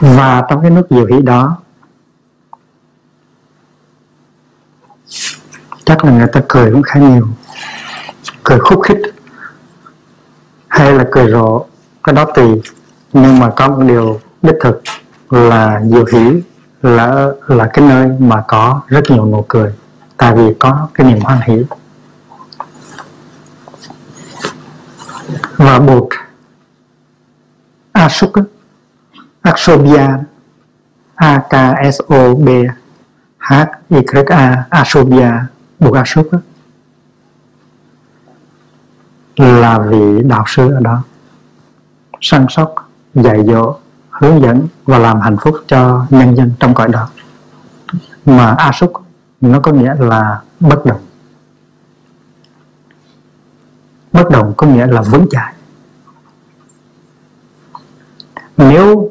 Và 0.00 0.42
trong 0.48 0.60
cái 0.62 0.70
nước 0.70 0.86
diệu 0.90 1.06
hỷ 1.06 1.22
đó, 1.22 1.56
chắc 5.84 6.04
là 6.04 6.12
người 6.12 6.28
ta 6.32 6.40
cười 6.48 6.72
cũng 6.72 6.82
khá 6.82 7.00
nhiều 7.00 7.28
cười 8.48 8.58
khúc 8.58 8.82
khích 8.82 8.98
hay 10.68 10.92
là 10.92 11.04
cười 11.10 11.30
rộ, 11.30 11.66
cái 12.04 12.14
đó 12.14 12.24
tùy. 12.34 12.62
Nhưng 13.12 13.38
mà 13.38 13.50
có 13.56 13.68
một 13.68 13.82
điều 13.88 14.20
đích 14.42 14.54
thực 14.60 14.82
là 15.30 15.80
diệu 15.84 16.04
hỷ 16.12 16.42
là 16.82 17.26
là 17.46 17.70
cái 17.72 17.84
nơi 17.88 18.08
mà 18.18 18.44
có 18.48 18.80
rất 18.86 19.10
nhiều 19.10 19.26
nụ 19.26 19.44
cười, 19.48 19.72
tại 20.16 20.34
vì 20.34 20.54
có 20.58 20.88
cái 20.94 21.06
niềm 21.06 21.20
hoan 21.20 21.40
hỷ. 21.40 21.64
Và 25.56 25.78
bột 25.78 26.08
asuk 27.92 28.32
Aksobia 29.42 30.08
A 31.14 31.38
K 31.38 31.54
S 31.94 32.00
O 32.08 32.34
B 32.34 32.48
H 33.38 33.54
Y 33.88 34.02
A, 34.26 34.64
Asobia 34.70 35.30
bột 35.78 35.94
asuk 35.94 36.26
là 39.36 39.78
vị 39.78 40.22
đạo 40.22 40.44
sư 40.46 40.72
ở 40.72 40.80
đó. 40.80 41.02
Săn 42.20 42.46
sóc, 42.48 42.74
dạy 43.14 43.44
dỗ, 43.46 43.76
hướng 44.10 44.42
dẫn 44.42 44.68
và 44.84 44.98
làm 44.98 45.20
hạnh 45.20 45.36
phúc 45.40 45.56
cho 45.66 46.06
nhân 46.10 46.36
dân 46.36 46.52
trong 46.60 46.74
cõi 46.74 46.88
đó. 46.88 47.08
Mà 48.24 48.54
a 48.58 48.72
súc, 48.72 48.92
nó 49.40 49.60
có 49.60 49.72
nghĩa 49.72 49.94
là 49.98 50.40
bất 50.60 50.86
động 50.86 51.00
bất 54.16 54.30
động 54.30 54.54
có 54.56 54.66
nghĩa 54.66 54.86
là 54.86 55.02
vững 55.02 55.26
chãi. 55.30 55.54
Nếu 58.56 59.10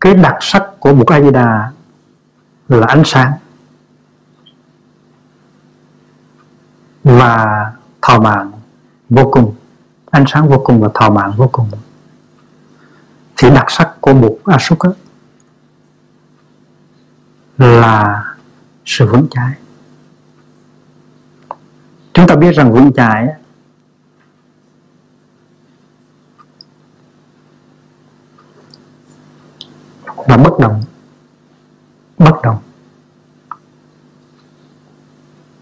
cái 0.00 0.14
đặc 0.14 0.36
sắc 0.40 0.64
của 0.78 0.92
Bụt 0.92 1.06
A 1.08 1.20
Di 1.20 1.30
Đà 1.30 1.72
là 2.68 2.86
ánh 2.86 3.02
sáng 3.04 3.32
và 7.04 7.72
thọ 8.02 8.20
mạng 8.20 8.52
vô 9.10 9.28
cùng 9.32 9.54
ánh 10.10 10.24
sáng 10.28 10.48
vô 10.48 10.62
cùng 10.64 10.80
và 10.80 10.88
thọ 10.94 11.10
mạng 11.10 11.32
vô 11.36 11.48
cùng. 11.52 11.70
Thì 13.36 13.50
đặc 13.50 13.66
sắc 13.68 13.94
của 14.00 14.14
một 14.14 14.38
Asuka 14.44 14.88
là 17.58 18.24
sự 18.84 19.06
vững 19.06 19.26
chãi. 19.30 19.52
Chúng 22.12 22.26
ta 22.26 22.36
biết 22.36 22.52
rằng 22.52 22.72
vững 22.72 22.92
chãi 22.92 23.28
là 30.26 30.36
bất 30.36 30.58
động 30.58 30.82
bất 32.18 32.42
động. 32.42 32.58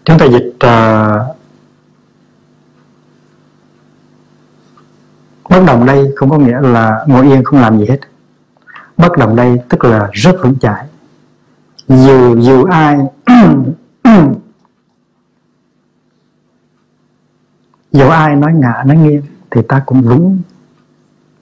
Chúng 0.05 0.19
ta 0.19 0.25
dịch 0.25 0.53
uh, 0.55 1.32
bất 5.53 5.63
động 5.67 5.85
đây 5.85 6.13
không 6.15 6.29
có 6.29 6.37
nghĩa 6.37 6.61
là 6.61 7.05
ngồi 7.07 7.25
yên 7.25 7.43
không 7.43 7.59
làm 7.61 7.79
gì 7.79 7.85
hết. 7.89 7.99
Bất 8.97 9.17
động 9.17 9.35
đây 9.35 9.59
tức 9.69 9.83
là 9.83 10.09
rất 10.11 10.35
vững 10.43 10.59
chãi. 10.59 10.85
Dù 11.87 12.41
dù 12.41 12.63
ai 12.63 12.97
dù 17.91 18.07
ai 18.07 18.35
nói 18.35 18.53
ngã 18.53 18.83
nói 18.85 18.97
nghiêng 18.97 19.21
thì 19.51 19.61
ta 19.67 19.83
cũng 19.85 20.01
vững 20.01 20.41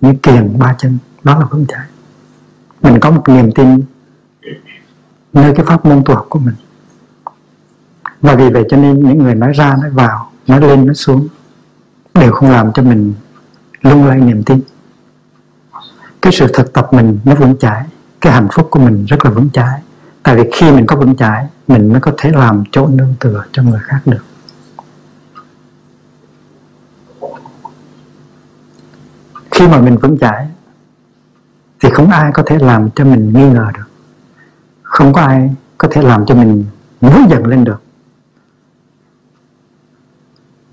như 0.01 0.14
kiềng 0.24 0.59
ba 0.59 0.76
chân. 0.78 0.97
Đó 1.24 1.39
là 1.39 1.45
vững 1.45 1.66
chãi. 1.68 1.86
Mình 2.82 2.99
có 2.99 3.12
một 3.12 3.24
niềm 3.28 3.51
tin 3.51 3.84
nơi 5.34 5.53
cái 5.55 5.66
pháp 5.66 5.86
môn 5.86 6.01
tu 6.05 6.16
học 6.16 6.26
của 6.30 6.39
mình. 6.39 6.55
Và 8.22 8.36
vì 8.36 8.49
vậy 8.49 8.64
cho 8.70 8.78
nên 8.78 9.09
những 9.09 9.18
người 9.18 9.36
nói 9.36 9.51
ra, 9.53 9.76
nói 9.82 9.89
vào, 9.89 10.32
nói 10.47 10.62
lên, 10.62 10.86
nói 10.86 10.95
xuống 10.95 11.28
đều 12.14 12.32
không 12.32 12.51
làm 12.51 12.74
cho 12.74 12.84
mình 12.84 13.14
lung 13.82 14.05
lay 14.07 14.19
niềm 14.19 14.43
tin. 14.43 14.61
Cái 16.21 16.34
sự 16.34 16.47
thực 16.53 16.73
tập 16.73 16.88
mình 16.91 17.19
nó 17.25 17.36
vững 17.36 17.57
chãi, 17.59 17.86
cái 18.21 18.34
hạnh 18.34 18.47
phúc 18.53 18.67
của 18.71 18.79
mình 18.79 19.05
rất 19.05 19.25
là 19.25 19.32
vững 19.32 19.49
chãi. 19.49 19.82
Tại 20.23 20.36
vì 20.36 20.43
khi 20.53 20.71
mình 20.71 20.86
có 20.86 20.95
vững 20.95 21.15
chãi, 21.15 21.47
mình 21.67 21.91
mới 21.91 22.01
có 22.01 22.11
thể 22.17 22.32
làm 22.32 22.63
chỗ 22.71 22.88
nương 22.88 23.15
tựa 23.19 23.45
cho 23.51 23.63
người 23.63 23.79
khác 23.84 24.01
được. 24.05 24.25
Khi 29.51 29.67
mà 29.67 29.82
mình 29.82 29.97
vững 29.97 30.17
chãi, 30.17 30.47
thì 31.79 31.89
không 31.93 32.09
ai 32.09 32.32
có 32.34 32.43
thể 32.45 32.57
làm 32.59 32.89
cho 32.95 33.05
mình 33.05 33.34
nghi 33.34 33.49
ngờ 33.49 33.67
được. 33.73 33.89
Không 34.82 35.13
có 35.13 35.21
ai 35.21 35.55
có 35.77 35.88
thể 35.91 36.01
làm 36.01 36.25
cho 36.25 36.36
mình 36.36 36.65
nổi 37.01 37.21
giận 37.29 37.47
lên 37.47 37.63
được. 37.63 37.82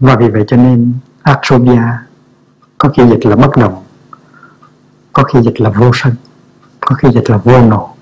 Và 0.00 0.16
vì 0.16 0.28
vậy 0.28 0.44
cho 0.46 0.56
nên 0.56 0.92
Aksobia 1.22 1.82
có 2.78 2.88
khi 2.88 3.02
dịch 3.08 3.26
là 3.26 3.36
bất 3.36 3.56
động 3.56 3.84
có 5.18 5.24
khi 5.24 5.40
dịch 5.42 5.60
là 5.60 5.70
vô 5.70 5.90
sân. 5.94 6.14
Có 6.80 6.94
khi 6.94 7.08
dịch 7.14 7.30
là 7.30 7.36
vô 7.36 7.62
nộ 7.62 7.94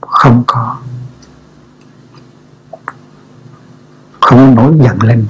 không 0.00 0.44
có. 0.46 0.76
Không 4.20 4.54
nổi 4.54 4.74
giận 4.80 5.02
lên. 5.02 5.26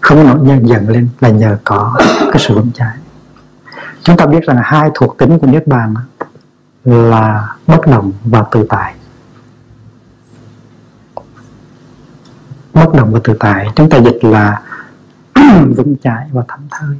Không 0.00 0.26
nổi 0.26 0.38
nhân 0.42 0.68
giận 0.68 0.88
lên 0.88 1.08
là 1.20 1.28
nhờ 1.28 1.58
có 1.64 1.96
cái 2.20 2.38
sự 2.38 2.54
vững 2.54 2.72
chãi. 2.74 2.96
Chúng 4.02 4.16
ta 4.16 4.26
biết 4.26 4.42
rằng 4.42 4.60
hai 4.62 4.90
thuộc 4.94 5.18
tính 5.18 5.38
của 5.38 5.46
niết 5.46 5.66
bàn 5.66 5.94
là 6.84 7.56
bất 7.66 7.86
động 7.86 8.12
và 8.24 8.44
tự 8.50 8.66
tại. 8.68 8.94
Bất 12.74 12.94
động 12.94 13.12
và 13.12 13.20
tự 13.24 13.36
tại. 13.40 13.68
Chúng 13.76 13.90
ta 13.90 13.98
dịch 13.98 14.18
là 14.22 14.62
vững 15.76 15.96
chãi 16.02 16.28
và 16.32 16.42
thảnh 16.48 16.66
thơi 16.70 16.96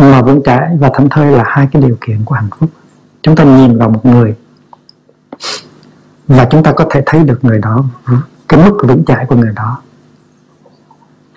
mà 0.00 0.22
vững 0.22 0.42
chãi 0.44 0.76
và 0.80 0.90
thảnh 0.94 1.08
thơi 1.08 1.32
là 1.32 1.44
hai 1.46 1.68
cái 1.72 1.82
điều 1.82 1.96
kiện 2.00 2.24
của 2.24 2.34
hạnh 2.34 2.48
phúc. 2.58 2.70
Chúng 3.22 3.36
ta 3.36 3.44
nhìn 3.44 3.78
vào 3.78 3.90
một 3.90 4.06
người 4.06 4.36
và 6.28 6.46
chúng 6.50 6.62
ta 6.62 6.72
có 6.72 6.86
thể 6.90 7.02
thấy 7.06 7.24
được 7.24 7.44
người 7.44 7.58
đó 7.58 7.84
cái 8.48 8.64
mức 8.64 8.78
vững 8.88 9.04
chãi 9.04 9.26
của 9.26 9.36
người 9.36 9.52
đó. 9.56 9.82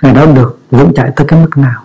Người 0.02 0.14
đó 0.14 0.26
được 0.26 0.60
vững 0.72 0.94
chãi 0.94 1.12
tới 1.16 1.28
cái 1.28 1.42
mức 1.42 1.58
nào? 1.58 1.84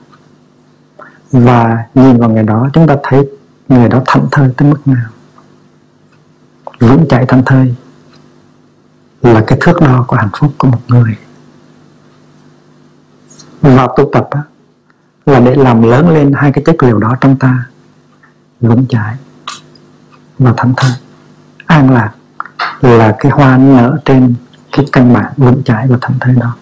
Và 1.32 1.84
nhìn 1.94 2.18
vào 2.18 2.30
người 2.30 2.42
đó 2.42 2.68
chúng 2.72 2.86
ta 2.86 2.96
thấy 3.02 3.28
người 3.68 3.88
đó 3.88 4.02
thảnh 4.06 4.28
thơi 4.32 4.50
tới 4.56 4.68
mức 4.68 4.88
nào? 4.88 5.10
Vững 6.78 7.06
chãi 7.08 7.26
thảnh 7.26 7.42
thơi 7.46 7.74
là 9.22 9.44
cái 9.46 9.58
thước 9.60 9.80
đo 9.80 10.04
của 10.08 10.16
hạnh 10.16 10.30
phúc 10.38 10.52
của 10.58 10.68
một 10.68 10.80
người. 10.88 11.16
Vào 13.62 13.94
tu 13.96 14.10
tập 14.12 14.28
á, 14.30 14.42
là 15.28 15.40
để 15.40 15.54
làm 15.54 15.82
lớn 15.82 16.08
lên 16.14 16.32
hai 16.32 16.52
cái 16.52 16.64
chất 16.64 16.82
liệu 16.82 16.98
đó 16.98 17.16
trong 17.20 17.36
ta. 17.36 17.66
Vững 18.60 18.86
chãi 18.88 19.16
và 20.38 20.54
thảnh 20.56 20.72
thơi 20.76 20.90
an 21.66 21.90
lạc 21.90 22.12
là 22.80 23.16
cái 23.18 23.32
hoa 23.32 23.56
nở 23.56 23.98
trên 24.04 24.34
cái 24.72 24.86
căn 24.92 25.12
bản 25.12 25.32
vững 25.36 25.62
chãi 25.64 25.86
và 25.88 25.98
thảnh 26.00 26.18
thơi 26.20 26.34
đó. 26.34 26.56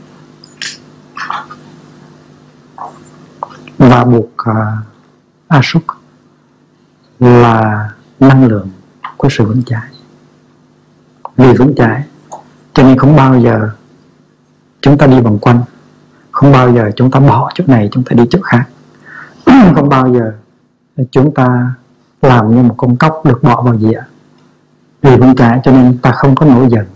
Và 3.79 4.05
buộc 4.05 4.31
uh, 4.51 4.57
asuk 5.49 5.83
là 7.21 7.91
năng 8.21 8.47
lượng 8.47 8.71
của 9.17 9.29
sự 9.31 9.45
vững 9.45 9.62
chãi. 9.67 9.91
Vì 11.37 11.53
vững 11.53 11.75
chãi 11.77 12.05
cho 12.75 12.83
nên 12.83 12.99
không 12.99 13.17
bao 13.17 13.41
giờ 13.41 13.71
chúng 14.81 14.99
ta 14.99 15.07
đi 15.07 15.21
vòng 15.21 15.39
quanh 15.39 15.62
không 16.37 16.53
bao 16.53 16.72
giờ 16.72 16.91
chúng 16.97 17.11
ta 17.11 17.20
bỏ 17.20 17.51
chỗ 17.55 17.64
này 17.66 17.89
chúng 17.93 18.05
ta 18.05 18.14
đi 18.14 18.24
chỗ 18.30 18.39
khác. 18.43 18.64
Không 19.74 19.89
bao 19.89 20.14
giờ 20.14 20.32
chúng 21.11 21.34
ta 21.34 21.74
làm 22.22 22.55
như 22.55 22.62
một 22.62 22.74
con 22.76 22.97
cóc 22.97 23.22
được 23.24 23.43
bỏ 23.43 23.62
vào 23.62 23.78
dĩa. 23.78 24.03
Vì 25.03 25.16
vững 25.16 25.37
chãi 25.37 25.61
cho 25.64 25.72
nên 25.72 25.99
ta 25.99 26.11
không 26.11 26.34
có 26.34 26.47
nổi 26.47 26.68
giận 26.70 26.87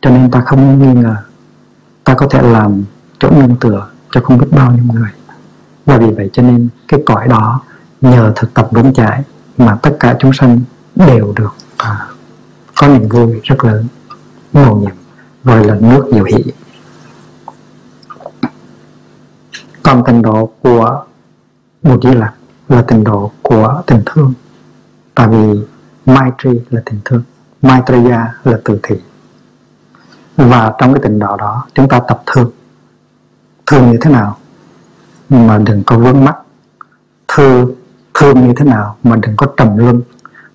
cho 0.00 0.10
nên 0.10 0.30
ta 0.30 0.40
không 0.40 0.78
nghi 0.78 1.00
ngờ. 1.00 1.16
Ta 2.04 2.14
có 2.14 2.26
thể 2.30 2.42
làm 2.42 2.84
chỗ 3.18 3.30
nương 3.30 3.56
tựa 3.56 3.86
cho 4.10 4.20
không 4.20 4.38
biết 4.38 4.46
bao 4.50 4.72
nhiêu 4.72 4.84
người. 4.92 5.10
Và 5.86 5.96
vì 5.98 6.10
vậy 6.10 6.30
cho 6.32 6.42
nên 6.42 6.68
cái 6.88 7.00
cõi 7.06 7.28
đó 7.28 7.60
nhờ 8.00 8.32
thực 8.36 8.54
tập 8.54 8.68
vững 8.70 8.94
chãi 8.94 9.22
mà 9.58 9.78
tất 9.82 9.96
cả 10.00 10.16
chúng 10.18 10.32
sanh 10.32 10.60
đều 10.94 11.32
được 11.36 11.54
à, 11.76 12.06
có 12.80 12.88
niềm 12.88 13.08
vui 13.08 13.40
rất 13.42 13.64
lớn 13.64 13.86
màu 14.52 14.76
nhiệm 14.76 14.94
gọi 15.44 15.64
là 15.64 15.74
nước 15.80 16.10
diệu 16.12 16.24
hỷ. 16.24 16.44
Còn 19.86 20.04
tình 20.04 20.22
độ 20.22 20.50
của 20.62 21.04
Bồ 21.82 22.00
Di 22.02 22.14
Lặc 22.14 22.34
là 22.68 22.82
tình 22.82 23.04
độ 23.04 23.30
của 23.42 23.82
tình 23.86 24.02
thương. 24.06 24.32
Tại 25.14 25.28
vì 25.28 25.60
Maitri 26.06 26.60
là 26.70 26.82
tình 26.84 27.00
thương, 27.04 27.22
Maitreya 27.62 28.34
là 28.44 28.58
từ 28.64 28.80
thị 28.82 28.96
và 30.36 30.72
trong 30.78 30.94
cái 30.94 31.02
tình 31.02 31.18
độ 31.18 31.36
đó, 31.36 31.66
chúng 31.74 31.88
ta 31.88 32.00
tập 32.08 32.22
thương. 32.26 32.50
Thương 33.66 33.90
như 33.90 33.98
thế 34.00 34.10
nào? 34.10 34.36
Mà 35.28 35.58
đừng 35.58 35.82
có 35.86 35.98
vướng 35.98 36.24
mắc. 36.24 36.36
Thương 37.28 37.74
thương 38.14 38.46
như 38.46 38.52
thế 38.56 38.64
nào 38.64 38.96
mà 39.02 39.16
đừng 39.16 39.36
có 39.36 39.46
trầm 39.56 39.76
luân? 39.76 40.00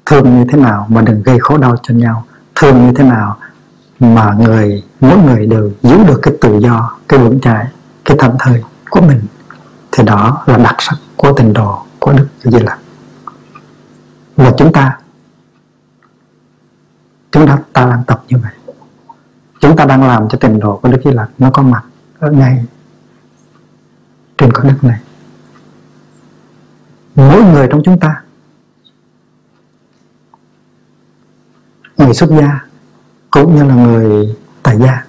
Thương 0.05 0.39
như 0.39 0.45
thế 0.51 0.57
nào 0.57 0.87
mà 0.89 1.01
đừng 1.01 1.23
gây 1.23 1.39
khổ 1.39 1.57
đau 1.57 1.75
cho 1.83 1.93
nhau? 1.93 2.23
Thương 2.55 2.85
như 2.87 2.93
thế 2.95 3.03
nào 3.03 3.37
mà 3.99 4.33
người, 4.39 4.83
mỗi 4.99 5.17
người 5.17 5.47
đều 5.47 5.71
giữ 5.81 6.03
được 6.03 6.19
cái 6.21 6.33
tự 6.41 6.59
do, 6.59 6.97
cái 7.07 7.19
vững 7.19 7.39
chãi, 7.41 7.67
cái 8.05 8.17
thảnh 8.17 8.35
thơi? 8.39 8.63
Của 8.91 9.01
mình. 9.01 9.21
Thì 9.91 10.03
đó 10.03 10.43
là 10.45 10.57
đặc 10.57 10.75
sắc 10.79 10.95
của 11.15 11.33
tình 11.37 11.53
đồ 11.53 11.85
của 11.99 12.13
đức 12.13 12.27
di 12.43 12.59
lặc. 12.59 12.79
Và 14.35 14.51
chúng 14.57 14.73
ta 14.73 14.97
chúng 17.31 17.47
ta 17.47 17.57
ta 17.73 17.85
đang 17.85 18.03
tập 18.03 18.23
như 18.27 18.37
vậy. 18.37 18.75
Chúng 19.61 19.75
ta 19.75 19.85
đang 19.85 20.07
làm 20.07 20.29
cho 20.29 20.37
tình 20.41 20.59
đồ 20.59 20.77
của 20.77 20.89
đức 20.89 21.01
di 21.05 21.11
lặc 21.11 21.29
nó 21.37 21.49
có 21.53 21.61
mặt 21.61 21.83
ở 22.19 22.31
ngay 22.31 22.65
trên 24.37 24.51
con 24.53 24.67
đất 24.67 24.83
này. 24.83 24.99
Mỗi 27.15 27.43
người 27.43 27.67
trong 27.71 27.81
chúng 27.85 27.99
ta, 27.99 28.23
người 31.97 32.13
xuất 32.13 32.29
gia 32.29 32.65
cũng 33.31 33.55
như 33.55 33.63
là 33.63 33.75
người 33.75 34.37
tại 34.63 34.77
gia, 34.77 35.05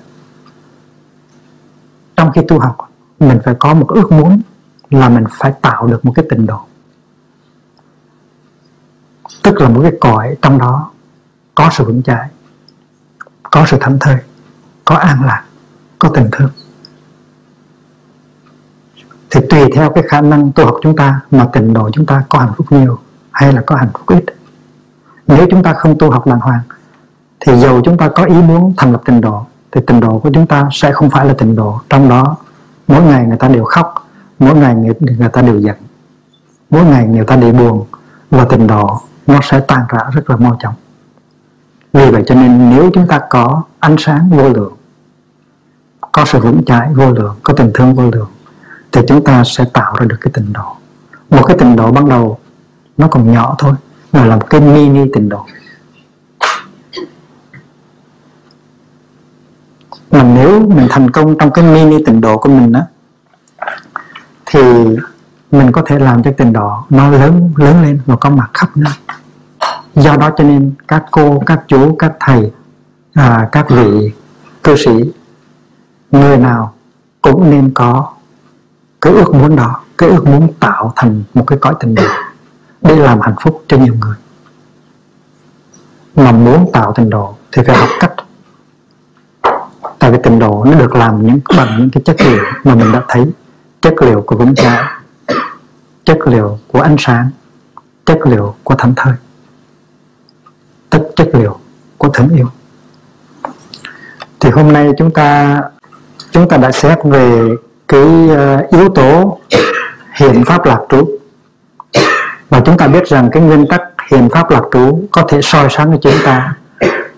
trong 2.16 2.32
khi 2.34 2.40
tu 2.48 2.58
học 2.58 2.91
mình 3.28 3.38
phải 3.44 3.54
có 3.58 3.74
một 3.74 3.88
ước 3.88 4.12
muốn 4.12 4.40
là 4.90 5.08
mình 5.08 5.24
phải 5.30 5.52
tạo 5.62 5.86
được 5.86 6.04
một 6.04 6.12
cái 6.16 6.24
tình 6.28 6.46
độ 6.46 6.60
tức 9.42 9.60
là 9.60 9.68
một 9.68 9.80
cái 9.82 9.92
cõi 10.00 10.36
trong 10.42 10.58
đó 10.58 10.90
có 11.54 11.70
sự 11.72 11.84
vững 11.84 12.02
chãi, 12.02 12.28
có 13.50 13.66
sự 13.66 13.76
thảnh 13.80 13.98
thơi, 13.98 14.16
có 14.84 14.96
an 14.96 15.24
lạc, 15.24 15.44
có 15.98 16.08
tình 16.14 16.28
thương. 16.32 16.50
Thì 19.30 19.40
tùy 19.50 19.60
theo 19.74 19.90
cái 19.90 20.04
khả 20.08 20.20
năng 20.20 20.52
tu 20.52 20.64
học 20.64 20.76
chúng 20.82 20.96
ta 20.96 21.20
mà 21.30 21.48
tình 21.52 21.72
độ 21.72 21.90
chúng 21.90 22.06
ta 22.06 22.24
có 22.28 22.38
hạnh 22.38 22.52
phúc 22.56 22.66
nhiều 22.70 22.98
hay 23.30 23.52
là 23.52 23.62
có 23.66 23.76
hạnh 23.76 23.90
phúc 23.92 24.06
ít. 24.06 24.24
Nếu 25.26 25.46
chúng 25.50 25.62
ta 25.62 25.72
không 25.72 25.98
tu 25.98 26.10
học 26.10 26.26
đàng 26.26 26.40
hoàng, 26.40 26.60
thì 27.40 27.56
dầu 27.56 27.80
chúng 27.84 27.96
ta 27.96 28.08
có 28.08 28.24
ý 28.24 28.34
muốn 28.34 28.74
thành 28.76 28.92
lập 28.92 29.02
tình 29.04 29.20
độ 29.20 29.46
thì 29.72 29.80
tình 29.86 30.00
độ 30.00 30.18
của 30.18 30.30
chúng 30.34 30.46
ta 30.46 30.68
sẽ 30.72 30.92
không 30.92 31.10
phải 31.10 31.26
là 31.26 31.34
tình 31.38 31.56
độ 31.56 31.80
trong 31.88 32.08
đó 32.08 32.36
mỗi 32.92 33.02
ngày 33.02 33.26
người 33.26 33.36
ta 33.36 33.48
đều 33.48 33.64
khóc 33.64 34.08
mỗi 34.38 34.54
ngày 34.54 34.74
người, 34.74 34.94
người 35.18 35.28
ta 35.28 35.42
đều 35.42 35.58
giận 35.60 35.76
mỗi 36.70 36.84
ngày 36.84 37.06
người 37.06 37.24
ta 37.24 37.36
đều 37.36 37.52
buồn 37.52 37.86
và 38.30 38.44
tình 38.44 38.66
độ 38.66 39.00
nó 39.26 39.40
sẽ 39.42 39.60
tan 39.60 39.80
rã 39.88 40.00
rất 40.12 40.30
là 40.30 40.36
mau 40.36 40.56
chóng. 40.62 40.74
Vì 41.92 42.10
vậy 42.10 42.22
cho 42.26 42.34
nên 42.34 42.70
nếu 42.70 42.90
chúng 42.94 43.06
ta 43.06 43.20
có 43.30 43.62
ánh 43.78 43.96
sáng 43.98 44.30
vô 44.30 44.48
lượng 44.48 44.72
có 46.12 46.24
sự 46.24 46.40
vững 46.40 46.64
chãi 46.66 46.88
vô 46.94 47.12
lượng 47.12 47.34
có 47.42 47.52
tình 47.52 47.70
thương 47.74 47.94
vô 47.94 48.10
lượng 48.12 48.28
thì 48.92 49.00
chúng 49.08 49.24
ta 49.24 49.44
sẽ 49.44 49.64
tạo 49.72 49.94
ra 49.96 50.06
được 50.06 50.16
cái 50.20 50.30
tình 50.34 50.52
độ 50.52 50.76
một 51.30 51.42
cái 51.46 51.56
tình 51.58 51.76
độ 51.76 51.92
ban 51.92 52.08
đầu 52.08 52.38
nó 52.98 53.08
còn 53.08 53.32
nhỏ 53.32 53.54
thôi 53.58 53.74
mà 54.12 54.24
là 54.24 54.36
một 54.36 54.50
cái 54.50 54.60
mini 54.60 55.10
tình 55.12 55.28
độ 55.28 55.46
mà 60.12 60.22
nếu 60.22 60.60
mình 60.60 60.86
thành 60.90 61.10
công 61.10 61.38
trong 61.38 61.50
cái 61.50 61.64
mini 61.64 62.04
tình 62.06 62.20
độ 62.20 62.38
của 62.38 62.48
mình 62.48 62.72
á 62.72 62.82
thì 64.46 64.60
mình 65.50 65.72
có 65.72 65.82
thể 65.86 65.98
làm 65.98 66.22
cho 66.22 66.30
tình 66.36 66.52
độ 66.52 66.72
nó 66.90 67.10
lớn 67.10 67.50
lớn 67.56 67.82
lên 67.82 68.00
và 68.06 68.16
có 68.16 68.30
mặt 68.30 68.50
khắp 68.54 68.70
nơi. 68.74 68.92
Do 69.94 70.16
đó 70.16 70.30
cho 70.36 70.44
nên 70.44 70.74
các 70.88 71.04
cô 71.10 71.42
các 71.46 71.60
chú 71.68 71.96
các 71.98 72.12
thầy 72.20 72.52
à, 73.14 73.48
các 73.52 73.70
vị 73.70 74.12
cư 74.62 74.76
sĩ 74.76 75.12
người 76.10 76.38
nào 76.38 76.74
cũng 77.22 77.50
nên 77.50 77.70
có 77.74 78.12
cái 79.00 79.12
ước 79.12 79.34
muốn 79.34 79.56
đó 79.56 79.80
cái 79.98 80.08
ước 80.08 80.26
muốn 80.26 80.52
tạo 80.60 80.92
thành 80.96 81.22
một 81.34 81.44
cái 81.46 81.58
cõi 81.58 81.74
tình 81.80 81.94
độ 81.94 82.06
để 82.82 82.96
làm 82.96 83.20
hạnh 83.20 83.34
phúc 83.42 83.64
cho 83.68 83.76
nhiều 83.76 83.94
người. 84.00 84.16
Mà 86.16 86.32
muốn 86.32 86.70
tạo 86.72 86.92
tình 86.96 87.10
độ 87.10 87.34
thì 87.52 87.62
phải 87.66 87.76
học 87.76 87.88
cách 88.00 88.12
tại 90.02 90.10
vì 90.10 90.18
tình 90.22 90.38
độ 90.38 90.64
nó 90.64 90.74
được 90.74 90.94
làm 90.94 91.26
những, 91.26 91.40
bằng 91.56 91.76
những 91.78 91.90
cái 91.90 92.02
chất 92.04 92.16
liệu 92.20 92.44
mà 92.64 92.74
mình 92.74 92.92
đã 92.92 93.02
thấy. 93.08 93.24
Chất 93.80 93.94
liệu 94.00 94.22
của 94.26 94.36
vững 94.36 94.54
chãi 94.54 94.84
chất 96.04 96.18
liệu 96.26 96.58
của 96.66 96.80
ánh 96.80 96.96
sáng, 96.98 97.30
chất 98.04 98.18
liệu 98.24 98.54
của 98.64 98.74
thảnh 98.74 98.92
thơi 98.96 99.14
tất 100.90 101.02
chất 101.16 101.28
liệu 101.32 101.58
của 101.98 102.08
thương 102.08 102.28
yêu. 102.28 102.46
Thì 104.40 104.50
hôm 104.50 104.72
nay 104.72 104.90
chúng 104.98 105.10
ta 105.10 105.60
chúng 106.30 106.48
ta 106.48 106.56
đã 106.56 106.72
xét 106.72 106.98
về 107.04 107.48
cái 107.88 108.28
ờ, 108.36 108.66
yếu 108.70 108.88
tố 108.88 109.38
hiện 110.14 110.44
pháp 110.44 110.66
lạc 110.66 110.80
trú. 110.88 111.18
Và 112.48 112.60
chúng 112.60 112.76
ta 112.76 112.86
biết 112.86 113.06
rằng 113.06 113.30
cái 113.32 113.42
nguyên 113.42 113.66
tắc 113.66 113.80
hiện 114.10 114.28
pháp 114.32 114.50
lạc 114.50 114.62
trú 114.72 115.04
có 115.10 115.22
thể 115.28 115.42
soi 115.42 115.68
sáng 115.70 115.92
cho 115.92 115.98
chúng 116.10 116.22
ta, 116.24 116.54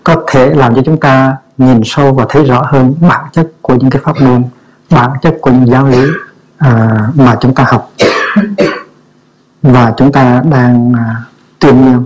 có 0.03 0.23
thể 0.27 0.49
làm 0.49 0.75
cho 0.75 0.81
chúng 0.85 0.99
ta 0.99 1.37
nhìn 1.57 1.81
sâu 1.85 2.13
và 2.13 2.25
thấy 2.29 2.45
rõ 2.45 2.63
hơn 2.67 2.95
bản 3.01 3.25
chất 3.31 3.47
của 3.61 3.75
những 3.75 3.89
cái 3.89 4.01
pháp 4.05 4.21
môn 4.21 4.43
bản 4.89 5.11
chất 5.21 5.37
của 5.41 5.51
những 5.51 5.67
giáo 5.67 5.87
lý 5.87 6.07
à, 6.57 6.99
mà 7.15 7.37
chúng 7.41 7.53
ta 7.53 7.65
học 7.67 7.91
và 9.61 9.93
chúng 9.97 10.11
ta 10.11 10.41
đang 10.51 10.93
à, 10.97 11.15
tuyên 11.59 11.85
dương. 11.85 12.03